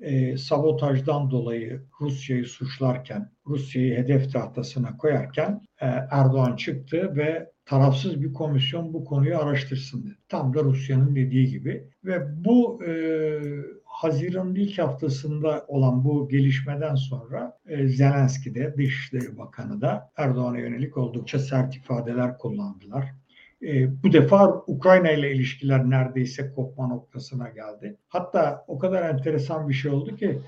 e, 0.00 0.36
sabotajdan 0.36 1.30
dolayı 1.30 1.82
Rusya'yı 2.00 2.44
suçlarken, 2.44 3.30
Rusya'yı 3.46 3.96
hedef 3.96 4.32
tahtasına 4.32 4.96
koyarken 4.96 5.60
e, 5.80 5.86
Erdoğan 6.10 6.56
çıktı 6.56 7.16
ve 7.16 7.50
tarafsız 7.70 8.22
bir 8.22 8.32
komisyon 8.32 8.94
bu 8.94 9.04
konuyu 9.04 9.38
araştırsın 9.38 10.02
dedi. 10.02 10.16
Tam 10.28 10.54
da 10.54 10.62
Rusya'nın 10.64 11.16
dediği 11.16 11.50
gibi 11.50 11.84
ve 12.04 12.44
bu 12.44 12.84
e, 12.84 12.92
Haziran'ın 13.84 14.54
ilk 14.54 14.78
haftasında 14.78 15.64
olan 15.68 16.04
bu 16.04 16.28
gelişmeden 16.28 16.94
sonra 16.94 17.58
e, 17.68 17.88
Zelenski 17.88 18.54
de 18.54 18.74
Dışişleri 18.76 19.38
Bakanı 19.38 19.80
da 19.80 20.10
Erdoğan'a 20.16 20.58
yönelik 20.58 20.96
oldukça 20.96 21.38
sert 21.38 21.76
ifadeler 21.76 22.38
kullandılar. 22.38 23.14
E, 23.62 24.02
bu 24.02 24.12
defa 24.12 24.64
Ukrayna 24.66 25.10
ile 25.10 25.34
ilişkiler 25.34 25.90
neredeyse 25.90 26.52
kopma 26.54 26.86
noktasına 26.86 27.48
geldi. 27.48 27.96
Hatta 28.08 28.64
o 28.68 28.78
kadar 28.78 29.10
enteresan 29.14 29.68
bir 29.68 29.74
şey 29.74 29.90
oldu 29.90 30.16
ki 30.16 30.38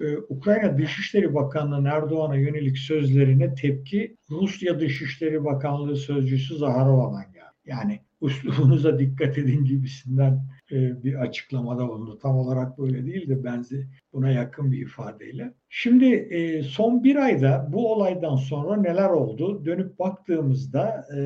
e, 0.00 0.16
Ukrayna 0.16 0.78
Dışişleri 0.78 1.34
Bakanı'nın 1.34 1.84
Erdoğan'a 1.84 2.36
yönelik 2.36 2.78
sözlerine 2.78 3.54
tepki 3.54 4.16
Rusya 4.30 4.80
Dışişleri 4.80 5.44
Bakanlığı 5.44 5.96
Sözcüsü 5.96 6.56
Zaharova'dan 6.56 7.32
geldi. 7.32 7.40
Yani 7.64 8.00
uslubunuza 8.20 8.98
dikkat 8.98 9.38
edin 9.38 9.64
gibisinden 9.64 10.44
e, 10.72 11.04
bir 11.04 11.14
açıklamada 11.14 11.88
bulundu. 11.88 12.18
Tam 12.18 12.36
olarak 12.36 12.78
böyle 12.78 13.06
değil 13.06 13.28
de 13.28 13.44
benzi 13.44 13.86
buna 14.12 14.30
yakın 14.30 14.72
bir 14.72 14.86
ifadeyle. 14.86 15.54
Şimdi 15.68 16.14
e, 16.14 16.62
son 16.62 17.04
bir 17.04 17.16
ayda 17.16 17.68
bu 17.72 17.92
olaydan 17.92 18.36
sonra 18.36 18.76
neler 18.76 19.08
oldu? 19.08 19.64
Dönüp 19.64 19.98
baktığımızda 19.98 21.06
e, 21.16 21.20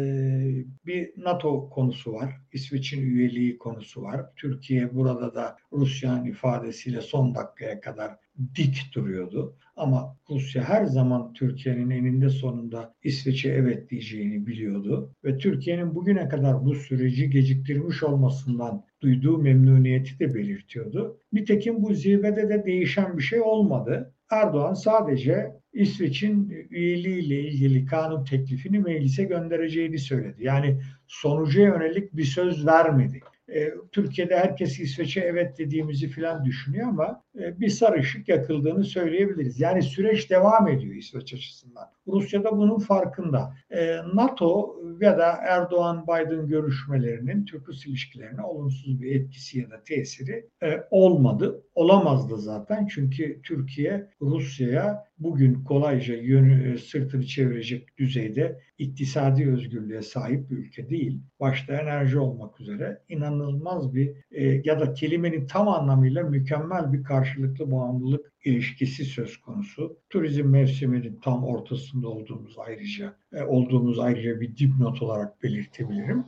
bir 0.87 1.13
NATO 1.17 1.71
konusu 1.71 2.13
var. 2.13 2.35
İsveç'in 2.53 3.03
üyeliği 3.03 3.59
konusu 3.59 4.03
var. 4.03 4.27
Türkiye 4.37 4.95
burada 4.95 5.35
da 5.35 5.57
Rusya'nın 5.73 6.25
ifadesiyle 6.25 7.01
son 7.01 7.35
dakikaya 7.35 7.81
kadar 7.81 8.24
dik 8.57 8.91
duruyordu. 8.95 9.57
Ama 9.77 10.17
Rusya 10.31 10.65
her 10.65 10.85
zaman 10.85 11.33
Türkiye'nin 11.33 11.91
eninde 11.91 12.29
sonunda 12.29 12.95
İsveç'e 13.03 13.49
evet 13.49 13.91
diyeceğini 13.91 14.47
biliyordu. 14.47 15.15
Ve 15.25 15.39
Türkiye'nin 15.39 15.95
bugüne 15.95 16.29
kadar 16.29 16.65
bu 16.65 16.75
süreci 16.75 17.31
geciktirmiş 17.31 18.03
olmasından 18.03 18.85
duyduğu 19.03 19.39
memnuniyeti 19.39 20.19
de 20.19 20.35
belirtiyordu. 20.35 21.19
Nitekim 21.33 21.83
bu 21.83 21.95
zirvede 21.95 22.49
de 22.49 22.65
değişen 22.65 23.19
bir 23.19 23.23
şey 23.23 23.41
olmadı. 23.41 24.15
Erdoğan 24.31 24.75
sadece 24.75 25.53
İsveç'in 25.73 26.49
üyeliğiyle 26.71 27.41
ilgili 27.41 27.87
kanun 27.87 28.25
teklifini 28.25 28.79
meclise 28.79 29.25
göndereceğini 29.25 29.99
söyledi. 29.99 30.45
Yani 30.45 30.81
sonuca 31.07 31.63
yönelik 31.63 32.17
bir 32.17 32.25
söz 32.25 32.67
vermedi. 32.67 33.21
E, 33.55 33.75
Türkiye'de 33.93 34.37
herkes 34.37 34.81
İsveç'e 34.81 35.21
evet 35.21 35.59
dediğimizi 35.59 36.09
filan 36.09 36.45
düşünüyor 36.45 36.89
ama 36.89 37.23
e, 37.39 37.61
bir 37.61 37.69
sarışık 37.69 38.29
yakıldığını 38.29 38.85
söyleyebiliriz. 38.85 39.61
Yani 39.61 39.83
süreç 39.83 40.31
devam 40.31 40.69
ediyor 40.69 40.95
İsveç 40.95 41.35
açısından. 41.35 41.85
Rusya 42.07 42.45
da 42.45 42.59
bunun 42.59 42.79
farkında. 42.79 43.55
E, 43.71 43.97
NATO 44.15 44.81
ya 45.01 45.19
da 45.19 45.33
Erdoğan-Biden 45.33 46.49
görüşmelerinin 46.49 47.45
Türk-Rus 47.45 47.87
ilişkilerine 47.87 48.43
olumsuz 48.43 49.03
bir 49.03 49.21
etkisi 49.21 49.59
ya 49.61 49.71
da 49.71 49.83
tesiri 49.83 50.47
olmadı. 50.91 51.63
Olamazdı 51.75 52.39
zaten 52.39 52.87
çünkü 52.87 53.41
Türkiye 53.43 54.11
Rusya'ya 54.21 55.05
bugün 55.19 55.65
kolayca 55.65 56.15
yönü, 56.15 56.79
sırtını 56.79 57.27
çevirecek 57.27 57.99
düzeyde 57.99 58.61
iktisadi 58.79 59.51
özgürlüğe 59.51 60.03
sahip 60.03 60.51
bir 60.51 60.57
ülke 60.57 60.89
değil. 60.89 61.21
Başta 61.41 61.75
enerji 61.75 62.19
olmak 62.19 62.61
üzere 62.61 63.03
inanılmaz 63.09 63.95
bir 63.95 64.13
e, 64.31 64.63
ya 64.65 64.81
da 64.81 64.95
kelimenin 64.95 65.47
tam 65.47 65.69
anlamıyla 65.69 66.23
mükemmel 66.23 66.93
bir 66.93 67.05
karşılıklı 67.05 67.73
bağımlılık 67.73 68.33
ilişkisi 68.45 69.05
söz 69.05 69.37
konusu. 69.37 69.97
Turizm 70.11 70.49
mevsiminin 70.49 71.21
tam 71.23 71.45
ortasında 71.45 72.09
olduğumuz 72.09 72.59
ayrıca 72.59 73.15
e, 73.33 73.43
olduğumuz 73.43 73.99
ayrıca 73.99 74.41
bir 74.41 74.57
dipnot 74.57 75.03
olarak 75.03 75.43
belirtebilirim. 75.43 76.25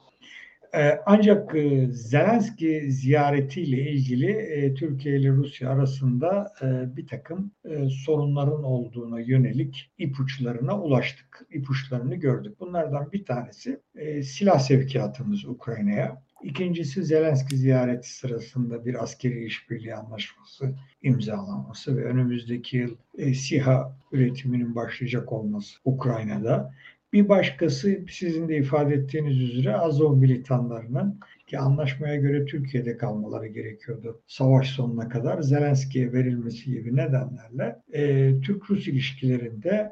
E, 0.76 1.02
ancak 1.06 1.54
e, 1.54 1.86
Zelenski 1.90 2.92
ziyaretiyle 2.92 3.90
ilgili 3.90 4.30
e, 4.30 4.74
Türkiye 4.74 5.18
ile 5.18 5.30
Rusya 5.30 5.70
arasında 5.70 6.52
bir 6.96 7.06
takım 7.06 7.52
sorunların 8.04 8.62
olduğuna 8.62 9.20
yönelik 9.20 9.90
ipuçlarına 9.98 10.80
ulaştık. 10.80 11.46
İpuçlarını 11.50 12.14
gördük. 12.14 12.60
Bunlardan 12.60 13.12
bir 13.12 13.24
tanesi 13.24 13.80
silah 14.22 14.58
sevkiyatımız 14.58 15.44
Ukrayna'ya. 15.44 16.22
İkincisi 16.42 17.04
Zelenski 17.04 17.56
ziyareti 17.56 18.14
sırasında 18.16 18.84
bir 18.84 19.02
askeri 19.02 19.44
işbirliği 19.44 19.94
anlaşması 19.94 20.74
imzalanması 21.02 21.96
ve 21.96 22.04
önümüzdeki 22.04 22.76
yıl 22.76 22.96
SİHA 23.34 23.96
üretiminin 24.12 24.74
başlayacak 24.74 25.32
olması 25.32 25.78
Ukrayna'da. 25.84 26.74
Bir 27.12 27.28
başkası 27.28 27.98
sizin 28.10 28.48
de 28.48 28.56
ifade 28.56 28.94
ettiğiniz 28.94 29.40
üzere 29.40 29.76
Azov 29.76 30.16
militanlarının 30.16 31.20
ki 31.46 31.58
anlaşmaya 31.58 32.16
göre 32.16 32.44
Türkiye'de 32.44 32.96
kalmaları 32.96 33.46
gerekiyordu 33.46 34.22
savaş 34.26 34.70
sonuna 34.70 35.08
kadar 35.08 35.42
Zelenski'ye 35.42 36.12
verilmesi 36.12 36.70
gibi 36.70 36.96
nedenlerle 36.96 37.76
e, 37.92 38.32
Türk-Rus 38.40 38.88
ilişkilerinde 38.88 39.90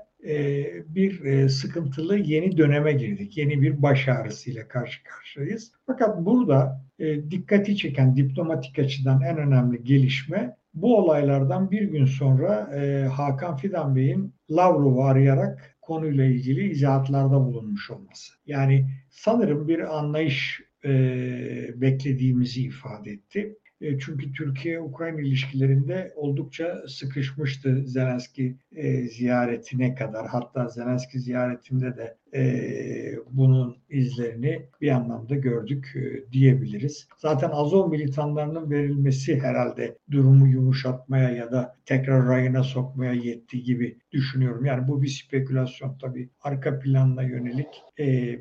bir 0.89 1.49
sıkıntılı 1.49 2.19
yeni 2.19 2.57
döneme 2.57 2.93
girdik. 2.93 3.37
Yeni 3.37 3.63
bir 3.63 3.83
baş 3.83 4.09
ağrısıyla 4.09 4.69
karşı 4.69 5.03
karşıyayız. 5.05 5.73
Fakat 5.87 6.25
burada 6.25 6.85
dikkati 7.31 7.77
çeken 7.77 8.17
diplomatik 8.17 8.79
açıdan 8.79 9.23
en 9.23 9.39
önemli 9.39 9.85
gelişme 9.85 10.57
bu 10.75 10.97
olaylardan 10.97 11.71
bir 11.71 11.83
gün 11.83 12.05
sonra 12.05 12.71
Hakan 13.17 13.57
Fidan 13.57 13.97
Bey'in 13.97 14.35
Lavrov'u 14.51 15.05
arayarak 15.05 15.74
konuyla 15.87 16.25
ilgili 16.25 16.71
izahatlarda 16.71 17.45
bulunmuş 17.45 17.91
olması. 17.91 18.33
Yani 18.47 18.91
sanırım 19.11 19.69
bir 19.69 19.99
anlayış 19.99 20.61
beklediğimizi 21.75 22.63
ifade 22.63 23.11
etti. 23.11 23.57
E, 23.81 23.99
çünkü 23.99 24.33
Türkiye-Ukrayna 24.33 25.21
ilişkilerinde 25.21 26.13
oldukça 26.17 26.83
sıkışmıştı 26.89 27.83
Zelenski 27.87 28.57
e, 28.73 29.09
ziyaretine 29.09 29.95
kadar. 29.95 30.27
Hatta 30.27 30.69
Zelenski 30.69 31.21
ziyaretinde 31.21 31.97
de 31.97 32.17
e, 32.35 32.45
bunun 33.31 33.77
izlerini 33.91 34.67
bir 34.81 34.89
anlamda 34.89 35.35
gördük 35.35 35.95
diyebiliriz. 36.33 37.09
Zaten 37.19 37.51
Azov 37.51 37.91
militanlarının 37.91 38.71
verilmesi 38.71 39.41
herhalde 39.41 39.99
durumu 40.11 40.49
yumuşatmaya 40.49 41.31
ya 41.31 41.53
da 41.53 41.77
tekrar 41.87 42.29
rayına 42.29 42.63
sokmaya 42.63 43.13
yetti 43.13 43.63
gibi 43.63 43.99
düşünüyorum. 44.13 44.65
Yani 44.65 44.89
bu 44.89 45.03
bir 45.03 45.09
spekülasyon 45.09 45.99
tabii. 45.99 46.29
Arka 46.41 46.79
planına 46.79 47.23
yönelik 47.23 47.83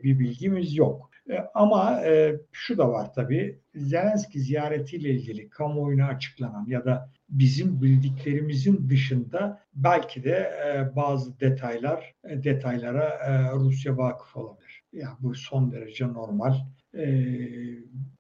bir 0.04 0.20
bilgimiz 0.20 0.76
yok. 0.76 1.13
E, 1.30 1.34
ama 1.54 2.02
e, 2.06 2.36
şu 2.52 2.78
da 2.78 2.90
var 2.92 3.14
tabii. 3.14 3.60
Zelenski 3.76 4.40
ziyaretiyle 4.40 5.10
ilgili 5.10 5.50
kamuoyuna 5.50 6.08
açıklanan 6.08 6.66
ya 6.68 6.86
da 6.86 7.10
bizim 7.30 7.82
bildiklerimizin 7.82 8.90
dışında 8.90 9.62
belki 9.74 10.24
de 10.24 10.52
e, 10.68 10.96
bazı 10.96 11.40
detaylar 11.40 12.16
detaylara 12.24 13.20
Rusya 13.56 13.98
vakıf 13.98 14.38
olabilir. 14.38 14.84
Ya 14.94 15.02
yani 15.02 15.18
bu 15.20 15.36
son 15.36 15.72
derece 15.72 16.08
normal. 16.08 16.56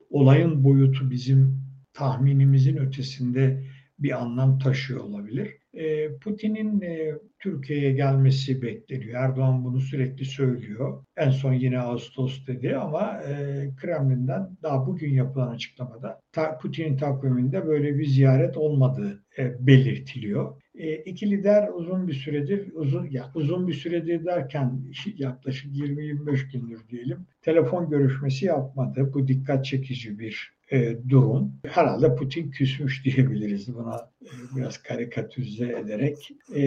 olayın 0.10 0.64
boyutu 0.64 1.12
bizim 1.12 1.64
tahminimizin 1.94 2.78
ötesinde 2.78 3.64
bir 4.00 4.22
anlam 4.22 4.60
taşıyor 4.60 5.00
olabilir. 5.00 5.58
E, 5.74 6.16
Putin'in 6.18 6.82
e, 6.82 7.12
Türkiye'ye 7.40 7.92
gelmesi 7.92 8.62
bekleniyor. 8.62 9.24
Erdoğan 9.24 9.64
bunu 9.64 9.80
sürekli 9.82 10.26
söylüyor. 10.26 11.04
En 11.18 11.30
son 11.30 11.54
yine 11.54 11.80
Ağustos 11.80 12.48
dedi 12.48 12.78
ama 12.78 13.22
e, 13.28 13.70
Kremlin'den 13.78 14.58
daha 14.64 14.88
bugün 14.88 15.14
yapılan 15.14 15.48
açıklamada 15.48 16.20
Putin'in 16.62 16.98
takviminde 16.98 17.68
böyle 17.68 18.00
bir 18.00 18.06
ziyaret 18.06 18.58
olmadığı 18.58 19.24
belirtiliyor. 19.60 20.63
İki 21.06 21.32
lider 21.32 21.68
uzun 21.68 22.08
bir 22.08 22.14
süredir 22.14 22.72
uzun 22.74 23.06
ya 23.06 23.32
uzun 23.36 23.68
bir 23.68 23.74
süredir 23.74 24.26
derken 24.26 24.82
yaklaşık 25.18 25.76
20-25 25.76 26.52
gündür 26.52 26.82
diyelim 26.90 27.28
telefon 27.42 27.90
görüşmesi 27.90 28.46
yapmadı. 28.46 29.12
Bu 29.14 29.28
dikkat 29.28 29.66
çekici 29.66 30.20
bir 30.20 30.54
e, 30.72 30.98
durum. 31.10 31.52
Herhalde 31.66 32.16
Putin 32.16 32.52
küsmüş 32.52 33.06
diyebiliriz 33.06 33.76
buna 33.76 34.10
e, 34.22 34.30
biraz 34.56 34.78
karikatürize 34.78 35.68
ederek. 35.68 36.30
E, 36.56 36.64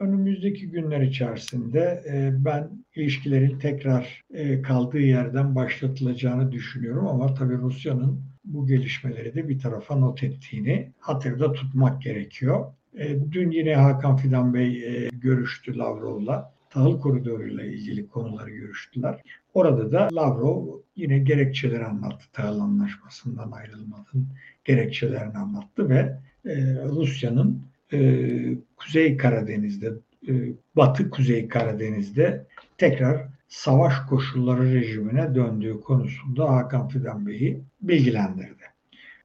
önümüzdeki 0.00 0.70
günler 0.70 1.00
içerisinde 1.00 2.02
e, 2.08 2.44
ben 2.44 2.70
ilişkilerin 2.96 3.58
tekrar 3.58 4.22
e, 4.34 4.62
kaldığı 4.62 5.00
yerden 5.00 5.54
başlatılacağını 5.54 6.52
düşünüyorum 6.52 7.06
ama 7.06 7.34
tabii 7.34 7.56
Rusya'nın 7.56 8.20
bu 8.44 8.66
gelişmeleri 8.66 9.34
de 9.34 9.48
bir 9.48 9.58
tarafa 9.58 9.96
not 9.96 10.22
ettiğini 10.22 10.92
hatırda 10.98 11.52
tutmak 11.52 12.02
gerekiyor. 12.02 12.72
E, 12.98 13.32
dün 13.32 13.50
yine 13.50 13.74
Hakan 13.74 14.16
Fidan 14.16 14.54
Bey 14.54 14.84
e, 14.84 15.08
görüştü 15.12 15.78
Lavrov'la 15.78 16.52
tahıl 16.70 17.00
koridoruyla 17.00 17.64
ilgili 17.64 18.08
konuları 18.08 18.50
görüştüler. 18.50 19.20
Orada 19.54 19.92
da 19.92 20.08
Lavrov 20.12 20.66
yine 20.96 21.18
gerekçeleri 21.18 21.84
anlattı. 21.84 22.24
Tahıl 22.32 22.60
anlaşmasından 22.60 23.50
ayrılmanın 23.50 24.28
gerekçelerini 24.64 25.38
anlattı 25.38 25.88
ve 25.88 26.18
e, 26.44 26.54
Rusya'nın 26.84 27.62
Kuzey 28.76 29.16
Karadeniz'de, 29.16 29.92
Batı 30.76 31.10
Kuzey 31.10 31.48
Karadeniz'de 31.48 32.46
tekrar 32.78 33.26
savaş 33.48 33.94
koşulları 34.08 34.74
rejimine 34.74 35.34
döndüğü 35.34 35.80
konusunda 35.80 36.50
Hakan 36.50 36.88
Fidan 36.88 37.26
Bey'i 37.26 37.60
bilgilendirdi. 37.82 38.71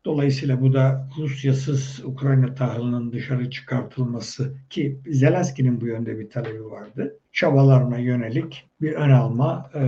Dolayısıyla 0.08 0.62
bu 0.62 0.74
da 0.74 1.08
Rusyasız 1.18 2.02
Ukrayna 2.06 2.56
tahılının 2.56 3.12
dışarı 3.12 3.50
çıkartılması 3.50 4.54
ki 4.70 5.00
Zelenski'nin 5.08 5.82
bu 5.82 5.88
yönde 5.88 6.20
bir 6.20 6.30
talebi 6.30 6.66
vardı. 6.66 7.20
Çabalarına 7.32 7.98
yönelik 7.98 8.70
bir 8.82 8.94
ön 8.94 9.10
alma 9.10 9.72
e, 9.76 9.82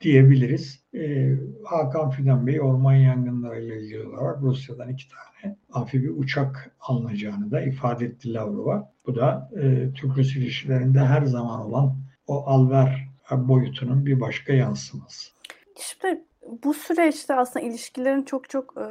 diyebiliriz. 0.00 0.80
E, 0.94 1.34
Hakan 1.64 2.10
Fidan 2.10 2.46
Bey 2.46 2.60
orman 2.60 2.94
yangınlarıyla 2.94 3.76
ilgili 3.76 4.06
olarak 4.06 4.42
Rusya'dan 4.42 4.88
iki 4.88 5.04
tane 5.08 5.56
amfibi 5.72 6.10
uçak 6.10 6.76
alınacağını 6.80 7.50
da 7.50 7.60
ifade 7.60 8.04
etti 8.04 8.34
Lavrov'a. 8.34 8.92
Bu 9.06 9.16
da 9.16 9.50
e, 9.62 9.92
Türk-Rus 9.94 10.36
ilişkilerinde 10.36 11.00
her 11.00 11.22
zaman 11.22 11.60
olan 11.60 11.96
o 12.26 12.46
alver 12.46 13.08
boyutunun 13.30 14.06
bir 14.06 14.20
başka 14.20 14.52
yansıması. 14.52 15.30
Şimdi 15.78 16.20
bu 16.64 16.74
süreçte 16.74 17.34
aslında 17.34 17.66
ilişkilerin 17.66 18.22
çok 18.22 18.50
çok 18.50 18.74
e, 18.78 18.86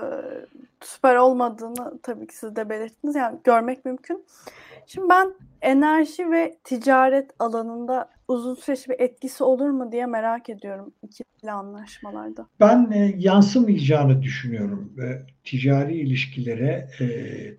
süper 0.81 1.15
olmadığını 1.15 1.99
tabii 2.03 2.27
ki 2.27 2.37
siz 2.37 2.55
de 2.55 2.69
belirttiniz. 2.69 3.15
Yani 3.15 3.39
görmek 3.43 3.85
mümkün. 3.85 4.25
Şimdi 4.87 5.09
ben 5.09 5.33
enerji 5.61 6.31
ve 6.31 6.57
ticaret 6.63 7.31
alanında 7.39 8.09
uzun 8.27 8.55
süreçli 8.55 8.89
bir 8.89 8.99
etkisi 8.99 9.43
olur 9.43 9.69
mu 9.69 9.91
diye 9.91 10.05
merak 10.05 10.49
ediyorum 10.49 10.93
ikili 11.03 11.51
anlaşmalarda. 11.51 12.47
Ben 12.59 12.91
e, 12.91 13.15
yansımayacağını 13.17 14.21
düşünüyorum. 14.21 14.93
ve 14.97 15.21
ticari 15.43 15.97
ilişkilere, 15.97 16.89
e, 16.99 17.07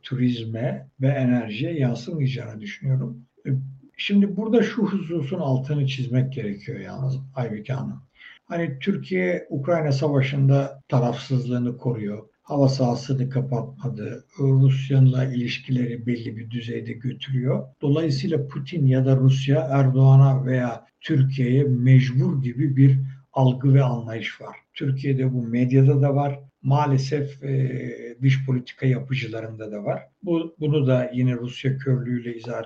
turizme 0.03 0.89
ve 1.01 1.09
enerjiye 1.09 1.79
yansımayacağını 1.79 2.61
düşünüyorum. 2.61 3.27
E, 3.47 3.51
şimdi 3.97 4.37
burada 4.37 4.63
şu 4.63 4.83
hususun 4.83 5.39
altını 5.39 5.87
çizmek 5.87 6.33
gerekiyor 6.33 6.81
yalnız 6.81 7.19
Aybüke 7.35 7.73
Hanım. 7.73 8.06
Hani 8.49 8.79
Türkiye 8.79 9.47
Ukrayna 9.51 9.93
Savaşı'nda 9.93 10.83
tarafsızlığını 10.89 11.77
koruyor. 11.77 12.29
Hava 12.43 12.69
sahasını 12.69 13.31
kapatmadı. 13.31 14.25
Rusya'yla 14.39 15.25
ilişkileri 15.25 16.07
belli 16.07 16.37
bir 16.37 16.51
düzeyde 16.51 16.93
götürüyor. 16.93 17.69
Dolayısıyla 17.83 18.49
Putin 18.49 18.87
ya 18.87 19.07
da 19.07 19.17
Rusya 19.17 19.61
Erdoğan'a 19.71 20.45
veya 20.45 20.87
Türkiye'ye 21.01 21.65
mecbur 21.65 22.43
gibi 22.43 22.77
bir 22.77 22.99
algı 23.33 23.75
ve 23.75 23.83
anlayış 23.83 24.41
var. 24.41 24.57
Türkiye'de 24.75 25.33
bu 25.33 25.43
medyada 25.43 26.03
da 26.03 26.15
var. 26.15 26.41
Maalesef 26.63 27.45
e, 27.45 28.17
dış 28.23 28.47
politika 28.47 28.87
yapıcılarında 28.87 29.73
da 29.73 29.85
var. 29.85 30.03
Bu, 30.23 30.57
bunu 30.61 30.87
da 30.87 31.11
yine 31.15 31.35
Rusya 31.35 31.79
körlüğüyle 31.79 32.37
izah. 32.37 32.63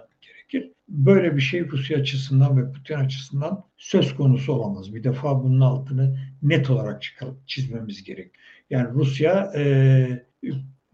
Böyle 0.91 1.37
bir 1.37 1.41
şey 1.41 1.69
Rusya 1.69 1.99
açısından 1.99 2.57
ve 2.57 2.73
Putin 2.73 2.95
açısından 2.95 3.65
söz 3.77 4.15
konusu 4.15 4.53
olamaz. 4.53 4.95
Bir 4.95 5.05
defa 5.05 5.43
bunun 5.43 5.61
altını 5.61 6.19
net 6.43 6.71
olarak 6.71 7.03
çıkarıp 7.03 7.49
çizmemiz 7.49 8.05
gerek. 8.05 8.31
Yani 8.71 8.89
Rusya 8.95 9.53
e, 9.57 10.27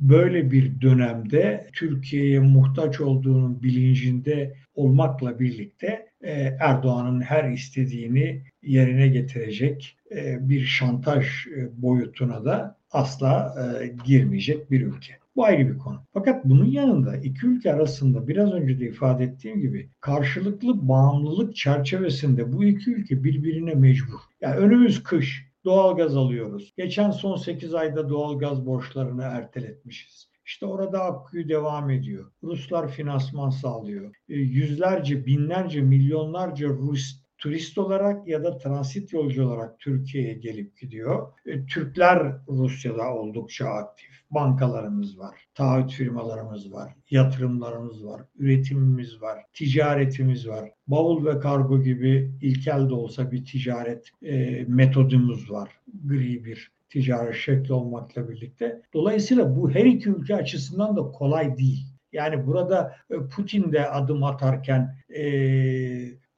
böyle 0.01 0.51
bir 0.51 0.81
dönemde 0.81 1.67
Türkiye'ye 1.73 2.41
muhtaç 2.41 3.01
olduğunun 3.01 3.63
bilincinde 3.63 4.57
olmakla 4.75 5.41
birlikte 5.41 6.07
e, 6.21 6.57
Erdoğan'ın 6.61 7.21
her 7.21 7.51
istediğini 7.51 8.43
yerine 8.63 9.09
getirecek 9.09 9.99
e, 10.11 10.49
bir 10.49 10.65
şantaj 10.65 11.27
e, 11.47 11.83
boyutuna 11.83 12.45
da 12.45 12.79
asla 12.91 13.55
e, 13.83 13.95
girmeyecek 14.05 14.71
bir 14.71 14.81
ülke. 14.81 15.19
Bu 15.37 15.45
ayrı 15.45 15.69
bir 15.69 15.79
konu. 15.79 16.03
Fakat 16.13 16.45
bunun 16.45 16.65
yanında 16.65 17.17
iki 17.17 17.47
ülke 17.47 17.73
arasında 17.73 18.29
biraz 18.29 18.53
önce 18.53 18.81
de 18.81 18.89
ifade 18.89 19.25
ettiğim 19.25 19.61
gibi 19.61 19.91
karşılıklı 20.01 20.89
bağımlılık 20.89 21.57
çerçevesinde 21.57 22.53
bu 22.53 22.65
iki 22.65 22.91
ülke 22.91 23.25
birbirine 23.25 23.75
mecbur. 23.75 24.19
Yani 24.41 24.57
önümüz 24.57 25.03
kış, 25.03 25.47
doğalgaz 25.65 26.17
alıyoruz. 26.17 26.73
Geçen 26.77 27.11
son 27.11 27.37
8 27.37 27.75
ayda 27.75 28.09
doğalgaz 28.09 28.67
borçlarını 28.67 29.23
erteletmişiz. 29.23 30.29
İşte 30.47 30.67
orada 30.67 31.05
akkuyu 31.05 31.49
devam 31.49 31.91
ediyor. 31.91 32.31
Ruslar 32.43 32.89
finansman 32.89 33.51
sağlıyor. 33.51 34.15
E, 34.29 34.35
yüzlerce, 34.35 35.27
binlerce, 35.27 35.81
milyonlarca 35.81 36.69
Rus 36.69 37.26
turist 37.39 37.79
olarak 37.79 38.29
ya 38.29 38.45
da 38.45 38.59
transit 38.59 39.13
yolcu 39.13 39.47
olarak 39.47 39.79
Türkiye'ye 39.79 40.35
gelip 40.35 40.79
gidiyor. 40.79 41.33
E, 41.47 41.67
Türkler 41.67 42.33
Rusya'da 42.49 43.15
oldukça 43.15 43.69
aktif. 43.69 44.17
Bankalarımız 44.31 45.19
var, 45.19 45.49
taahhüt 45.55 45.93
firmalarımız 45.93 46.73
var, 46.73 46.95
yatırımlarımız 47.11 48.07
var, 48.07 48.23
üretimimiz 48.39 49.23
var, 49.23 49.45
ticaretimiz 49.53 50.49
var. 50.49 50.71
Bavul 50.89 51.27
ve 51.27 51.39
kargo 51.39 51.83
gibi 51.83 52.33
ilkel 52.43 52.89
de 52.89 52.95
olsa 52.95 53.33
bir 53.33 53.45
ticaret 53.45 54.09
e, 54.23 54.65
metodumuz 54.69 55.51
var. 55.51 55.71
Gri 56.05 56.45
bir 56.45 56.71
ticaret 56.89 57.35
şekli 57.35 57.73
olmakla 57.73 58.29
birlikte. 58.29 58.83
Dolayısıyla 58.95 59.57
bu 59.57 59.71
her 59.71 59.85
iki 59.85 60.09
ülke 60.09 60.37
açısından 60.37 60.97
da 60.97 61.03
kolay 61.03 61.59
değil. 61.59 61.87
Yani 62.13 62.47
burada 62.47 62.97
e, 63.11 63.15
Putin 63.37 63.73
de 63.73 63.91
adım 63.91 64.25
atarken 64.25 64.97
e, 65.17 65.23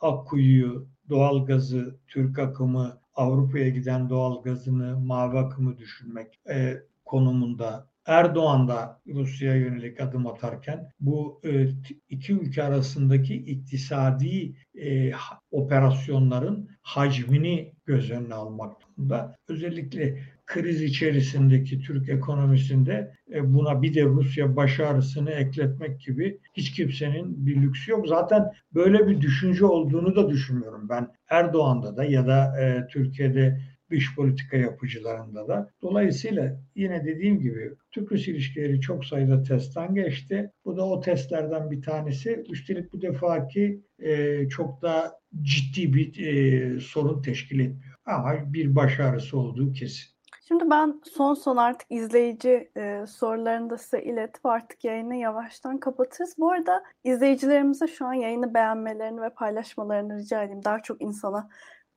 Akkuyu'yu, 0.00 0.88
doğalgazı, 1.08 1.98
Türk 2.08 2.38
akımı, 2.38 3.00
Avrupa'ya 3.14 3.68
giden 3.68 4.10
doğalgazını, 4.10 5.00
mavi 5.00 5.38
akımı 5.38 5.78
düşünmek 5.78 6.40
e, 6.50 6.82
konumunda 7.04 7.88
Erdoğan 8.08 8.68
da 8.68 9.00
Rusya'ya 9.06 9.56
yönelik 9.56 10.00
adım 10.00 10.26
atarken 10.26 10.92
bu 11.00 11.40
e, 11.44 11.68
iki 12.08 12.32
ülke 12.32 12.62
arasındaki 12.62 13.34
iktisadi 13.34 14.54
e, 14.74 15.12
operasyonların 15.50 16.70
hacmini 16.82 17.72
göz 17.86 18.10
önüne 18.10 18.34
almak 18.34 18.76
durumunda. 18.80 19.36
Özellikle 19.48 20.22
kriz 20.48 20.82
içerisindeki 20.82 21.80
Türk 21.80 22.08
ekonomisinde 22.08 23.12
e, 23.34 23.54
buna 23.54 23.82
bir 23.82 23.94
de 23.94 24.04
Rusya 24.04 24.56
baş 24.56 24.80
ekletmek 25.28 26.00
gibi 26.00 26.40
hiç 26.54 26.72
kimsenin 26.72 27.46
bir 27.46 27.62
lüksü 27.62 27.90
yok. 27.90 28.08
Zaten 28.08 28.52
böyle 28.74 29.08
bir 29.08 29.20
düşünce 29.20 29.64
olduğunu 29.64 30.16
da 30.16 30.28
düşünmüyorum 30.30 30.88
ben. 30.88 31.08
Erdoğan'da 31.30 31.96
da 31.96 32.04
ya 32.04 32.26
da 32.26 32.60
e, 32.60 32.86
Türkiye'de 32.86 33.60
dış 33.90 34.14
politika 34.14 34.56
yapıcılarında 34.56 35.48
da. 35.48 35.70
Dolayısıyla 35.82 36.60
yine 36.74 37.04
dediğim 37.04 37.40
gibi 37.40 37.70
Türk-Rus 37.90 38.28
ilişkileri 38.28 38.80
çok 38.80 39.04
sayıda 39.04 39.42
testten 39.42 39.94
geçti. 39.94 40.50
Bu 40.64 40.76
da 40.76 40.84
o 40.84 41.00
testlerden 41.00 41.70
bir 41.70 41.82
tanesi. 41.82 42.44
Üstelik 42.50 42.92
bu 42.92 43.02
defaki 43.02 43.82
e, 43.98 44.48
çok 44.48 44.82
da 44.82 45.12
ciddi 45.42 45.94
bir 45.94 46.26
e, 46.26 46.80
sorun 46.80 47.22
teşkil 47.22 47.60
etmiyor. 47.60 47.94
Ama 48.04 48.52
bir 48.52 48.74
başarısı 48.74 49.38
olduğu 49.38 49.72
kesin. 49.72 50.17
Şimdi 50.48 50.70
ben 50.70 51.00
son 51.12 51.34
son 51.34 51.56
artık 51.56 51.86
izleyici 51.90 52.70
e, 52.76 53.06
sorularını 53.06 53.70
da 53.70 53.78
size 53.78 54.02
iletip 54.02 54.46
artık 54.46 54.84
yayını 54.84 55.16
yavaştan 55.16 55.78
kapatırız. 55.78 56.34
Bu 56.38 56.50
arada 56.52 56.84
izleyicilerimize 57.04 57.86
şu 57.86 58.06
an 58.06 58.12
yayını 58.12 58.54
beğenmelerini 58.54 59.22
ve 59.22 59.30
paylaşmalarını 59.30 60.18
rica 60.18 60.42
edeyim. 60.42 60.64
Daha 60.64 60.82
çok 60.82 61.02
insana 61.02 61.48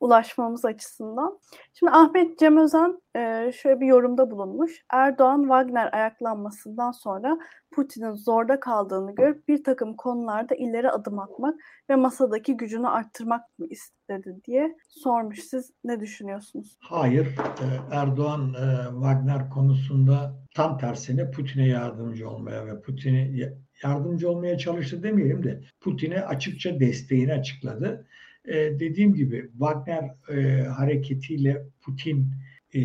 ulaşmamız 0.01 0.65
açısından. 0.65 1.39
Şimdi 1.73 1.91
Ahmet 1.91 2.39
Cem 2.39 2.57
Özen 2.57 3.01
e, 3.15 3.51
şöyle 3.51 3.79
bir 3.79 3.85
yorumda 3.85 4.31
bulunmuş. 4.31 4.71
Erdoğan 4.93 5.41
Wagner 5.41 5.93
ayaklanmasından 5.93 6.91
sonra 6.91 7.37
Putin'in 7.71 8.13
zorda 8.13 8.59
kaldığını 8.59 9.15
görüp 9.15 9.47
bir 9.47 9.63
takım 9.63 9.95
konularda 9.95 10.55
ileri 10.55 10.89
adım 10.89 11.19
atmak 11.19 11.55
ve 11.89 11.95
masadaki 11.95 12.57
gücünü 12.57 12.87
arttırmak 12.87 13.59
mı 13.59 13.67
istedi 13.69 14.35
diye 14.45 14.75
sormuş. 14.87 15.39
Siz 15.39 15.71
ne 15.83 15.99
düşünüyorsunuz? 15.99 16.77
Hayır. 16.79 17.25
E, 17.25 17.95
Erdoğan 17.95 18.53
e, 18.53 18.91
Wagner 18.91 19.49
konusunda 19.49 20.33
tam 20.55 20.77
tersine 20.77 21.31
Putin'e 21.31 21.67
yardımcı 21.67 22.29
olmaya 22.29 22.65
ve 22.65 22.81
Putin'e 22.81 23.53
yardımcı 23.83 24.29
olmaya 24.29 24.57
çalıştı 24.57 25.03
demeyelim 25.03 25.43
de 25.43 25.61
Putin'e 25.81 26.25
açıkça 26.25 26.79
desteğini 26.79 27.33
açıkladı 27.33 28.07
e, 28.45 28.53
dediğim 28.79 29.13
gibi 29.13 29.49
Wagner 29.51 30.11
e, 30.29 30.63
hareketiyle 30.63 31.65
Putin 31.81 32.31
e, 32.73 32.81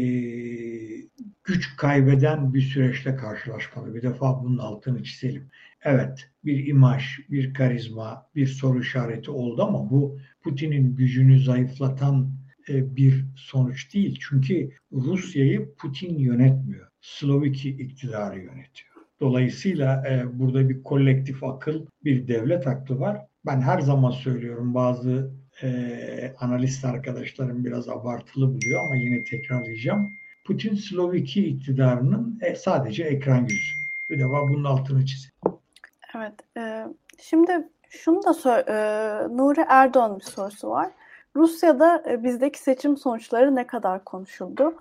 güç 1.45 1.77
kaybeden 1.77 2.55
bir 2.55 2.61
süreçle 2.61 3.17
karşılaşmalı. 3.17 3.95
Bir 3.95 4.03
defa 4.03 4.43
bunun 4.43 4.59
altını 4.59 5.05
çizelim. 5.05 5.49
Evet 5.85 6.31
bir 6.45 6.67
imaj, 6.67 7.05
bir 7.31 7.55
karizma, 7.55 8.27
bir 8.35 8.47
soru 8.47 8.81
işareti 8.81 9.31
oldu 9.31 9.63
ama 9.63 9.91
bu 9.91 10.19
Putin'in 10.43 10.97
gücünü 10.97 11.41
zayıflatan 11.41 12.31
e, 12.69 12.97
bir 12.97 13.25
sonuç 13.37 13.95
değil. 13.95 14.19
Çünkü 14.29 14.71
Rusya'yı 14.93 15.75
Putin 15.75 16.19
yönetmiyor. 16.19 16.89
Slovaki 17.01 17.71
iktidarı 17.71 18.39
yönetiyor. 18.39 18.97
Dolayısıyla 19.21 20.05
e, 20.09 20.39
burada 20.39 20.69
bir 20.69 20.83
kolektif 20.83 21.45
akıl, 21.45 21.87
bir 22.05 22.29
devlet 22.29 22.67
aklı 22.67 22.99
var. 23.01 23.27
Ben 23.47 23.61
her 23.61 23.81
zaman 23.81 24.11
söylüyorum 24.11 24.75
bazı 24.75 25.31
e, 25.63 26.35
analist 26.41 26.85
arkadaşlarım 26.85 27.65
biraz 27.65 27.89
abartılı 27.89 28.55
buluyor 28.55 28.85
ama 28.85 28.97
yine 28.97 29.25
tekrarlayacağım. 29.25 30.13
Putin 30.45 30.75
Slovaki 30.75 31.47
iktidarının 31.47 32.39
e, 32.43 32.55
sadece 32.55 33.05
ekran 33.05 33.43
yüzü. 33.43 33.75
Bir 34.11 34.19
defa 34.19 34.49
bunun 34.49 34.65
altını 34.65 35.07
çizelim. 35.07 35.59
Evet. 36.17 36.35
E, 36.57 36.87
şimdi 37.19 37.69
şunu 37.89 38.21
da 38.23 38.61
e, 38.61 38.75
Nuri 39.37 39.65
Erdoğan 39.69 40.19
bir 40.19 40.25
sorusu 40.25 40.71
var. 40.71 40.91
Rusya'da 41.37 42.03
e, 42.09 42.22
bizdeki 42.22 42.59
seçim 42.59 42.97
sonuçları 42.97 43.55
ne 43.55 43.66
kadar 43.66 44.05
konuşuldu? 44.05 44.74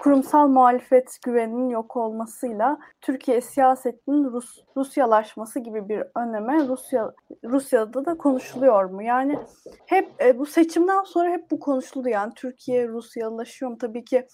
Kurumsal 0.00 0.48
muhalefet 0.48 1.18
güveninin 1.22 1.68
yok 1.68 1.96
olmasıyla 1.96 2.78
Türkiye 3.00 3.40
siyasetinin 3.40 4.24
Rus 4.24 4.58
Rusyalaşması 4.76 5.60
gibi 5.60 5.88
bir 5.88 6.04
önleme 6.14 6.68
Rusya 6.68 7.12
Rusya'da 7.44 8.04
da 8.04 8.16
konuşuluyor 8.16 8.84
mu? 8.84 9.02
Yani 9.02 9.38
hep 9.86 10.08
e, 10.20 10.38
bu 10.38 10.46
seçimden 10.46 11.02
sonra 11.02 11.30
hep 11.30 11.50
bu 11.50 11.60
konuşuldu 11.60 12.08
yani 12.08 12.32
Türkiye 12.34 12.88
Rusyalaşıyor 12.88 13.70
mu? 13.70 13.78
Tabii 13.78 14.04
ki 14.04 14.26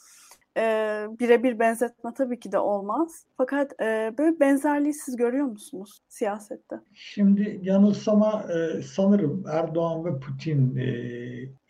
e, 0.59 1.07
birebir 1.21 1.59
benzetme 1.59 2.15
tabii 2.15 2.41
ki 2.41 2.53
de 2.53 2.59
olmaz. 2.59 3.27
Fakat 3.37 3.73
e, 3.81 4.13
böyle 4.19 4.41
benzerliği 4.41 4.95
siz 4.95 5.17
görüyor 5.17 5.47
musunuz 5.47 5.99
siyasette? 6.09 6.77
Şimdi 6.95 7.61
yanılsama 7.63 8.45
e, 8.53 8.83
sanırım 8.83 9.45
Erdoğan 9.53 10.05
ve 10.05 10.21
Putin 10.21 10.77
e, 10.77 10.87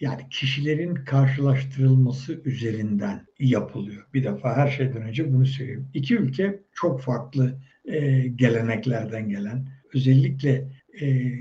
yani 0.00 0.28
kişilerin 0.30 0.94
karşılaştırılması 0.94 2.40
üzerinden 2.44 3.26
yapılıyor. 3.38 4.08
Bir 4.14 4.24
defa 4.24 4.56
her 4.56 4.68
şeyden 4.68 5.02
önce 5.02 5.32
bunu 5.32 5.46
söyleyeyim. 5.46 5.90
İki 5.94 6.16
ülke 6.16 6.62
çok 6.72 7.00
farklı 7.00 7.58
e, 7.84 8.28
geleneklerden 8.28 9.28
gelen 9.28 9.68
özellikle 9.94 10.68
e, 11.00 11.32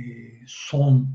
son 0.47 1.07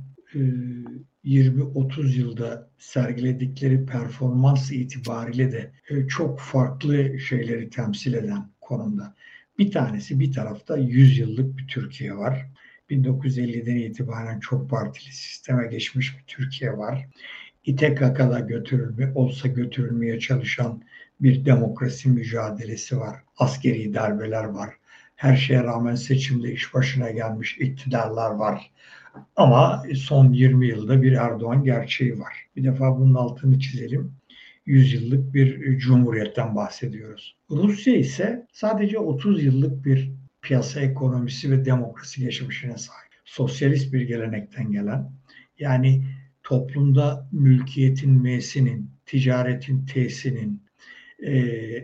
20-30 1.25 2.19
yılda 2.19 2.71
sergiledikleri 2.79 3.87
performans 3.87 4.73
itibariyle 4.73 5.53
de 5.53 5.73
e, 5.89 6.09
çok 6.09 6.41
farklı 6.41 7.19
şeyleri 7.19 7.71
temsil 7.71 8.15
eden 8.15 8.51
konumda. 8.61 9.15
Bir 9.59 9.71
tanesi 9.71 10.21
bir 10.21 10.33
tarafta 10.33 10.77
100 10.77 11.19
yıllık 11.19 11.59
bir 11.59 11.67
Türkiye 11.67 12.17
var. 12.17 12.47
1950'den 12.91 13.77
itibaren 13.77 14.41
çok 14.41 14.71
partili 14.71 15.13
sisteme 15.13 15.67
geçmiş 15.67 16.19
bir 16.19 16.25
Türkiye 16.27 16.79
var. 16.79 17.09
İTKK'da 17.65 18.41
götürülme 18.41 19.13
olsa 19.15 19.49
götürülmeye 19.49 20.21
çalışan 20.21 20.83
bir 21.21 21.45
demokrasi 21.45 22.09
mücadelesi 22.09 22.99
var. 22.99 23.17
Askeri 23.37 23.95
darbeler 23.95 24.45
var. 24.45 24.75
Her 25.23 25.37
şeye 25.37 25.63
rağmen 25.63 25.95
seçimde 25.95 26.53
iş 26.53 26.75
başına 26.75 27.11
gelmiş 27.11 27.59
iktidarlar 27.61 28.31
var. 28.31 28.71
Ama 29.37 29.85
son 29.97 30.33
20 30.33 30.69
yılda 30.69 31.03
bir 31.03 31.13
Erdoğan 31.13 31.65
gerçeği 31.65 32.19
var. 32.19 32.35
Bir 32.57 32.65
defa 32.65 32.99
bunun 32.99 33.15
altını 33.15 33.59
çizelim. 33.59 34.13
100 34.67 34.93
yıllık 34.93 35.35
bir 35.35 35.79
cumhuriyetten 35.79 36.57
bahsediyoruz. 36.57 37.37
Rusya 37.51 37.97
ise 37.97 38.47
sadece 38.53 38.99
30 38.99 39.45
yıllık 39.45 39.85
bir 39.85 40.13
piyasa 40.41 40.81
ekonomisi 40.81 41.51
ve 41.51 41.65
demokrasi 41.65 42.21
geçmişine 42.21 42.79
sahip. 42.79 43.13
Sosyalist 43.25 43.93
bir 43.93 44.01
gelenekten 44.01 44.73
gelen 44.73 45.13
yani 45.59 46.05
toplumda 46.43 47.29
mülkiyetin 47.33 48.13
M'sinin, 48.13 48.91
ticaretin 49.07 49.87
T'sinin, 49.87 50.63
e, 51.19 51.37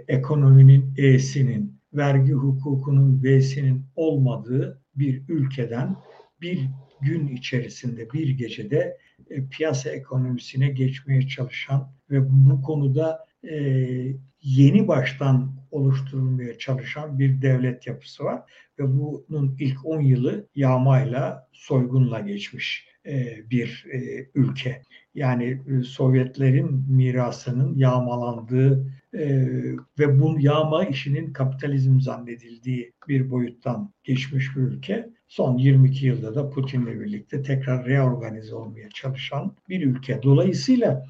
ekonominin 0.08 0.94
E'sinin, 0.96 1.77
vergi 1.92 2.32
hukukunun 2.32 3.22
V'sinin 3.22 3.84
olmadığı 3.96 4.82
bir 4.94 5.22
ülkeden 5.28 5.96
bir 6.40 6.68
gün 7.00 7.28
içerisinde 7.28 8.12
bir 8.12 8.28
gecede 8.28 8.98
e, 9.30 9.48
piyasa 9.48 9.90
ekonomisine 9.90 10.68
geçmeye 10.68 11.28
çalışan 11.28 11.92
ve 12.10 12.30
bu 12.30 12.62
konuda 12.62 13.26
e, 13.50 13.56
yeni 14.42 14.88
baştan 14.88 15.52
oluşturulmaya 15.70 16.58
çalışan 16.58 17.18
bir 17.18 17.42
devlet 17.42 17.86
yapısı 17.86 18.24
var 18.24 18.42
ve 18.78 18.84
bunun 18.98 19.56
ilk 19.58 19.86
10 19.86 20.00
yılı 20.00 20.48
yağmayla, 20.54 21.48
soygunla 21.52 22.20
geçmiş 22.20 22.88
e, 23.06 23.42
bir 23.50 23.86
e, 23.92 24.26
ülke. 24.34 24.82
Yani 25.14 25.62
e, 25.68 25.82
Sovyetlerin 25.82 26.84
mirasının 26.88 27.78
yağmalandığı 27.78 28.86
ve 29.98 30.20
bu 30.20 30.36
yağma 30.40 30.84
işinin 30.84 31.32
kapitalizm 31.32 32.00
zannedildiği 32.00 32.92
bir 33.08 33.30
boyuttan 33.30 33.92
geçmiş 34.04 34.56
bir 34.56 34.60
ülke. 34.60 35.08
Son 35.28 35.58
22 35.58 36.06
yılda 36.06 36.34
da 36.34 36.50
Putin'le 36.50 37.00
birlikte 37.00 37.42
tekrar 37.42 37.86
reorganize 37.86 38.54
olmaya 38.54 38.88
çalışan 38.88 39.56
bir 39.68 39.86
ülke. 39.86 40.22
Dolayısıyla 40.22 41.06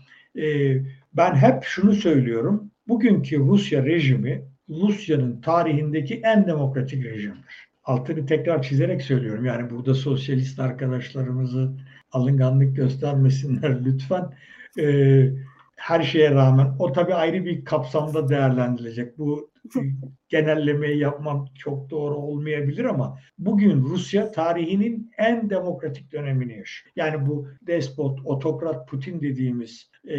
ben 1.12 1.34
hep 1.34 1.64
şunu 1.64 1.92
söylüyorum. 1.92 2.70
Bugünkü 2.88 3.38
Rusya 3.38 3.84
rejimi 3.84 4.44
Rusya'nın 4.68 5.40
tarihindeki 5.40 6.20
en 6.24 6.46
demokratik 6.46 7.04
rejimdir. 7.04 7.68
Altını 7.84 8.26
tekrar 8.26 8.62
çizerek 8.62 9.02
söylüyorum. 9.02 9.44
Yani 9.44 9.70
burada 9.70 9.94
sosyalist 9.94 10.60
arkadaşlarımızı 10.60 11.72
alınganlık 12.12 12.76
göstermesinler 12.76 13.76
lütfen. 13.84 14.30
Ee, 14.78 15.30
her 15.78 16.02
şeye 16.02 16.30
rağmen 16.30 16.74
o 16.78 16.92
tabii 16.92 17.14
ayrı 17.14 17.44
bir 17.44 17.64
kapsamda 17.64 18.28
değerlendirilecek. 18.28 19.18
Bu 19.18 19.50
genellemeyi 20.28 20.98
yapmam 20.98 21.46
çok 21.58 21.90
doğru 21.90 22.14
olmayabilir 22.14 22.84
ama 22.84 23.18
bugün 23.38 23.82
Rusya 23.82 24.30
tarihinin 24.30 25.10
en 25.18 25.50
demokratik 25.50 26.12
dönemini 26.12 26.56
yaşıyor. 26.56 26.92
Yani 26.96 27.26
bu 27.26 27.48
despot, 27.66 28.20
otokrat 28.24 28.88
Putin 28.88 29.20
dediğimiz 29.20 29.90
e, 30.08 30.18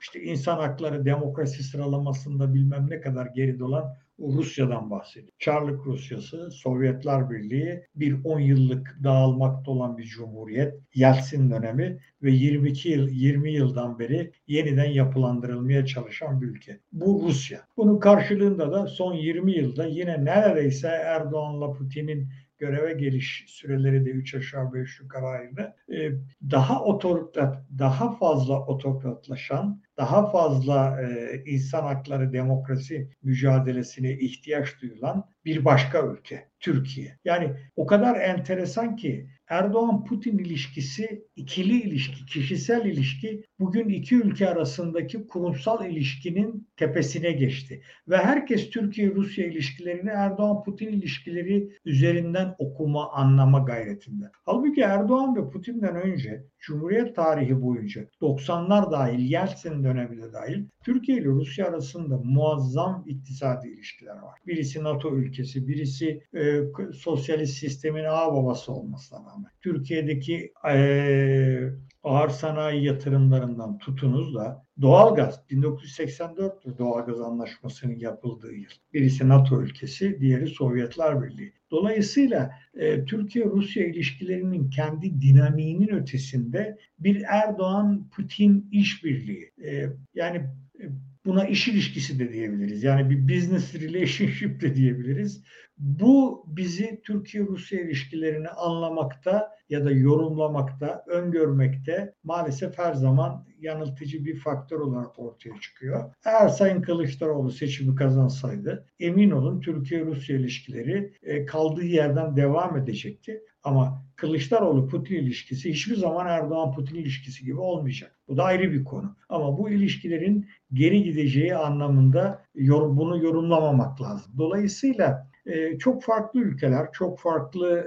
işte 0.00 0.22
insan 0.22 0.56
hakları 0.56 1.04
demokrasi 1.04 1.62
sıralamasında 1.62 2.54
bilmem 2.54 2.86
ne 2.90 3.00
kadar 3.00 3.26
geride 3.26 3.64
olan 3.64 3.96
Rusya'dan 4.18 4.90
bahsediyor. 4.90 5.32
Çarlık 5.38 5.86
Rusyası, 5.86 6.50
Sovyetler 6.50 7.30
Birliği 7.30 7.82
bir 7.94 8.24
10 8.24 8.40
yıllık 8.40 8.98
dağılmakta 9.04 9.70
olan 9.70 9.98
bir 9.98 10.04
cumhuriyet, 10.04 10.74
Yeltsin 10.94 11.50
dönemi 11.50 11.98
ve 12.22 12.30
22 12.30 12.88
yıl 12.88 13.08
20 13.08 13.52
yıldan 13.52 13.98
beri 13.98 14.32
yeniden 14.46 14.90
yapılandırılmaya 14.90 15.86
çalışan 15.86 16.40
bir 16.40 16.46
ülke. 16.46 16.80
Bu 16.92 17.22
Rusya. 17.28 17.60
Bunun 17.76 17.98
karşılığında 17.98 18.72
da 18.72 18.86
son 18.86 19.14
20 19.14 19.52
yılda 19.52 19.86
yine 19.86 20.24
neredeyse 20.24 20.88
Erdoğan'la 20.88 21.72
Putin'in 21.72 22.28
göreve 22.58 22.92
geliş 22.92 23.44
süreleri 23.48 24.06
de 24.06 24.10
3 24.10 24.34
aşağı 24.34 24.72
5 24.72 25.00
yukarı 25.00 25.26
aynı. 25.26 25.74
Ee, 25.92 26.10
daha 26.50 26.84
otoriter, 26.84 27.48
daha 27.78 28.16
fazla 28.16 28.66
otokratlaşan, 28.66 29.82
daha 29.96 30.30
fazla 30.30 31.02
e, 31.02 31.42
insan 31.46 31.82
hakları 31.82 32.32
demokrasi 32.32 33.10
mücadelesine 33.22 34.12
ihtiyaç 34.12 34.68
duyulan 34.82 35.33
bir 35.44 35.64
başka 35.64 36.06
ülke 36.06 36.48
Türkiye. 36.60 37.18
Yani 37.24 37.52
o 37.76 37.86
kadar 37.86 38.20
enteresan 38.20 38.96
ki 38.96 39.28
Erdoğan-Putin 39.48 40.38
ilişkisi 40.38 41.24
ikili 41.36 41.80
ilişki, 41.82 42.26
kişisel 42.26 42.84
ilişki 42.84 43.42
bugün 43.60 43.88
iki 43.88 44.16
ülke 44.16 44.48
arasındaki 44.48 45.26
kurumsal 45.26 45.86
ilişkinin 45.86 46.68
tepesine 46.76 47.32
geçti. 47.32 47.82
Ve 48.08 48.16
herkes 48.16 48.70
Türkiye-Rusya 48.70 49.46
ilişkilerini 49.46 50.10
Erdoğan-Putin 50.10 50.88
ilişkileri 50.88 51.70
üzerinden 51.84 52.54
okuma, 52.58 53.10
anlama 53.12 53.58
gayretinde. 53.58 54.24
Halbuki 54.44 54.80
Erdoğan 54.80 55.36
ve 55.36 55.50
Putin'den 55.50 55.96
önce 55.96 56.44
Cumhuriyet 56.58 57.16
tarihi 57.16 57.62
boyunca 57.62 58.08
90'lar 58.20 58.90
dahil, 58.90 59.18
Yeltsin 59.18 59.84
dönemi 59.84 60.22
de 60.22 60.32
dahil 60.32 60.64
Türkiye 60.84 61.18
ile 61.18 61.26
Rusya 61.26 61.68
arasında 61.68 62.18
muazzam 62.18 63.04
iktisadi 63.06 63.68
ilişkiler 63.68 64.16
var. 64.16 64.38
Birisi 64.46 64.82
NATO 64.82 65.16
ülkesi, 65.16 65.33
birisi 65.42 66.22
e, 66.34 66.60
sosyalist 66.94 67.58
sistemin 67.58 68.04
ağ 68.04 68.34
babası 68.34 68.72
olmasına 68.72 69.18
rağmen. 69.18 69.50
Türkiye'deki 69.60 70.52
e, 70.68 71.70
ağır 72.02 72.28
sanayi 72.28 72.84
yatırımlarından 72.84 73.78
tutunuz 73.78 74.34
da 74.34 74.64
doğalgaz 74.80 75.40
1984'tür 75.50 76.78
doğalgaz 76.78 77.20
anlaşmasının 77.20 77.98
yapıldığı 77.98 78.52
yıl. 78.52 78.70
Birisi 78.92 79.28
NATO 79.28 79.62
ülkesi, 79.62 80.20
diğeri 80.20 80.46
Sovyetler 80.46 81.22
Birliği. 81.22 81.52
Dolayısıyla 81.70 82.50
e, 82.74 83.04
Türkiye-Rusya 83.04 83.86
ilişkilerinin 83.86 84.70
kendi 84.70 85.20
dinamiğinin 85.20 85.88
ötesinde 85.88 86.78
bir 86.98 87.22
Erdoğan-Putin 87.28 88.68
işbirliği. 88.72 89.52
E, 89.64 89.86
yani 90.14 90.36
e, 90.80 90.84
buna 91.24 91.46
iş 91.46 91.68
ilişkisi 91.68 92.18
de 92.18 92.32
diyebiliriz. 92.32 92.82
Yani 92.82 93.10
bir 93.10 93.36
business 93.36 93.74
relationship 93.74 94.60
de 94.60 94.76
diyebiliriz. 94.76 95.42
Bu 95.78 96.44
bizi 96.46 97.00
Türkiye-Rusya 97.04 97.80
ilişkilerini 97.80 98.48
anlamakta 98.48 99.54
ya 99.68 99.84
da 99.84 99.90
yorumlamakta, 99.90 101.04
öngörmekte 101.06 102.14
maalesef 102.24 102.78
her 102.78 102.94
zaman 102.94 103.46
yanıltıcı 103.60 104.24
bir 104.24 104.36
faktör 104.36 104.80
olarak 104.80 105.18
ortaya 105.18 105.60
çıkıyor. 105.60 106.14
Eğer 106.24 106.48
Sayın 106.48 106.82
Kılıçdaroğlu 106.82 107.50
seçimi 107.50 107.94
kazansaydı 107.94 108.86
emin 109.00 109.30
olun 109.30 109.60
Türkiye-Rusya 109.60 110.36
ilişkileri 110.36 111.12
e, 111.22 111.46
kaldığı 111.46 111.84
yerden 111.84 112.36
devam 112.36 112.76
edecekti. 112.76 113.42
Ama 113.62 114.04
Kılıçdaroğlu-Putin 114.16 115.14
ilişkisi 115.14 115.70
hiçbir 115.70 115.96
zaman 115.96 116.26
Erdoğan-Putin 116.26 116.94
ilişkisi 116.94 117.44
gibi 117.44 117.60
olmayacak. 117.60 118.16
Bu 118.28 118.36
da 118.36 118.44
ayrı 118.44 118.72
bir 118.72 118.84
konu. 118.84 119.16
Ama 119.28 119.58
bu 119.58 119.70
ilişkilerin 119.70 120.48
geri 120.72 121.02
gideceği 121.02 121.54
anlamında 121.54 122.44
bunu 122.70 123.24
yorumlamamak 123.24 124.02
lazım. 124.02 124.32
Dolayısıyla 124.38 125.30
e, 125.46 125.78
çok 125.78 126.02
farklı 126.02 126.40
ülkeler, 126.40 126.92
çok 126.92 127.18
farklı 127.20 127.86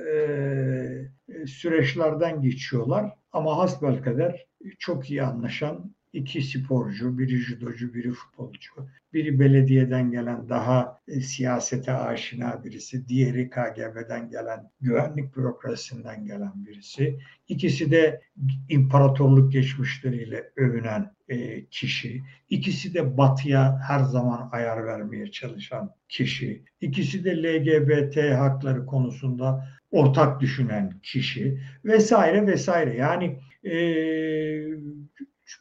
süreçlerden 1.47 2.41
geçiyorlar. 2.41 3.13
Ama 3.31 3.57
hasbelkader 3.57 4.45
çok 4.79 5.09
iyi 5.09 5.23
anlaşan 5.23 5.95
iki 6.17 6.41
sporcu, 6.41 7.17
biri 7.17 7.37
judocu, 7.37 7.93
biri 7.93 8.11
futbolcu, 8.11 8.71
biri 9.13 9.39
belediyeden 9.39 10.11
gelen 10.11 10.49
daha 10.49 10.99
e, 11.07 11.21
siyasete 11.21 11.93
aşina 11.93 12.63
birisi, 12.63 13.07
diğeri 13.07 13.49
KGB'den 13.49 14.29
gelen, 14.29 14.69
güvenlik 14.81 15.37
bürokrasisinden 15.37 16.25
gelen 16.25 16.65
birisi. 16.65 17.19
İkisi 17.47 17.91
de 17.91 18.21
imparatorluk 18.69 19.51
geçmişleriyle 19.51 20.51
övünen 20.55 21.11
e, 21.29 21.65
kişi. 21.65 22.23
İkisi 22.49 22.93
de 22.93 23.17
batıya 23.17 23.79
her 23.87 23.99
zaman 23.99 24.49
ayar 24.51 24.85
vermeye 24.85 25.31
çalışan 25.31 25.91
kişi. 26.09 26.63
İkisi 26.81 27.23
de 27.23 27.43
LGBT 27.43 28.17
hakları 28.17 28.85
konusunda 28.85 29.67
ortak 29.91 30.41
düşünen 30.41 30.99
kişi 31.03 31.59
vesaire 31.85 32.47
vesaire. 32.47 32.97
Yani 32.97 33.39
e, 33.63 33.77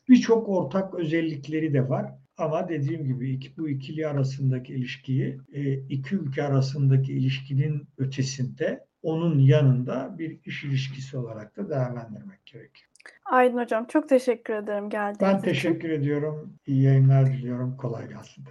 birçok 0.08 0.48
ortak 0.48 0.94
özellikleri 0.94 1.74
de 1.74 1.88
var. 1.88 2.12
Ama 2.38 2.68
dediğim 2.68 3.04
gibi 3.04 3.30
iki, 3.30 3.56
bu 3.56 3.68
ikili 3.68 4.06
arasındaki 4.06 4.74
ilişkiyi 4.74 5.38
e, 5.52 5.74
iki 5.74 6.16
ülke 6.16 6.42
arasındaki 6.42 7.12
ilişkinin 7.12 7.88
ötesinde 7.98 8.84
onun 9.02 9.38
yanında 9.38 10.18
bir 10.18 10.38
iş 10.44 10.64
ilişkisi 10.64 11.16
olarak 11.16 11.56
da 11.56 11.70
değerlendirmek 11.70 12.46
gerekiyor. 12.46 12.90
Aydın 13.24 13.58
Hocam 13.58 13.84
çok 13.84 14.08
teşekkür 14.08 14.54
ederim 14.54 14.90
geldiğiniz 14.90 15.20
Ben 15.20 15.40
teşekkür 15.40 15.88
için. 15.88 16.00
ediyorum. 16.00 16.52
İyi 16.66 16.82
yayınlar 16.82 17.26
diliyorum. 17.26 17.76
Kolay 17.76 18.08
gelsin. 18.08 18.44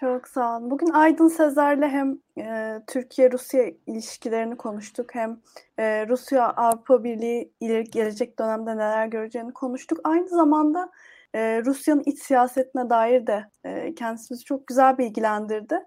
Çok 0.00 0.28
sağ 0.28 0.58
olun. 0.58 0.70
Bugün 0.70 0.90
Aydın 0.90 1.28
Sezer'le 1.28 1.88
hem 1.88 2.18
e, 2.38 2.74
Türkiye-Rusya 2.86 3.70
ilişkilerini 3.86 4.56
konuştuk 4.56 5.14
hem 5.14 5.40
e, 5.78 6.08
Rusya-Avrupa 6.08 7.04
Birliği 7.04 7.52
ileri 7.60 7.84
gelecek 7.84 8.38
dönemde 8.38 8.76
neler 8.76 9.06
göreceğini 9.06 9.52
konuştuk. 9.52 9.98
Aynı 10.04 10.28
zamanda 10.28 10.90
e, 11.34 11.62
Rusya'nın 11.64 12.02
iç 12.06 12.22
siyasetine 12.22 12.90
dair 12.90 13.26
de 13.26 13.50
e, 13.64 13.94
kendisi 13.94 14.30
bizi 14.30 14.44
çok 14.44 14.66
güzel 14.66 14.98
bilgilendirdi. 14.98 15.78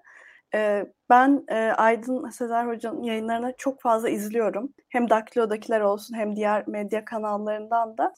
Ben 1.09 1.45
Aydın 1.77 2.29
Sezer 2.29 2.67
Hoca'nın 2.67 3.03
yayınlarını 3.03 3.53
çok 3.57 3.81
fazla 3.81 4.09
izliyorum. 4.09 4.73
Hem 4.89 5.09
Daktilo'dakiler 5.09 5.81
olsun 5.81 6.15
hem 6.15 6.35
diğer 6.35 6.67
medya 6.67 7.05
kanallarından 7.05 7.97
da. 7.97 8.13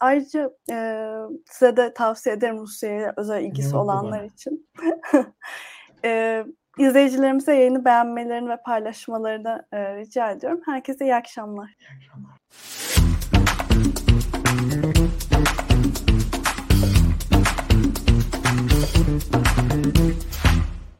Ayrıca 0.00 0.50
size 1.50 1.76
de 1.76 1.94
tavsiye 1.94 2.34
ederim 2.34 2.58
Rusya'ya 2.58 3.14
özel 3.16 3.42
ilgisi 3.42 3.68
Benim 3.68 3.80
olanlar 3.80 4.18
bana. 4.20 4.24
için. 4.24 4.68
e, 6.04 6.44
izleyicilerimize 6.78 7.54
yayını 7.54 7.84
beğenmelerini 7.84 8.48
ve 8.48 8.56
paylaşmalarını 8.62 9.66
rica 9.72 10.30
ediyorum. 10.30 10.60
Herkese 10.66 11.04
iyi 11.04 11.14
akşamlar. 11.14 11.74
İyi 11.80 11.88
akşamlar. 11.96 12.36
Thank 19.76 19.98
you. 19.98 20.35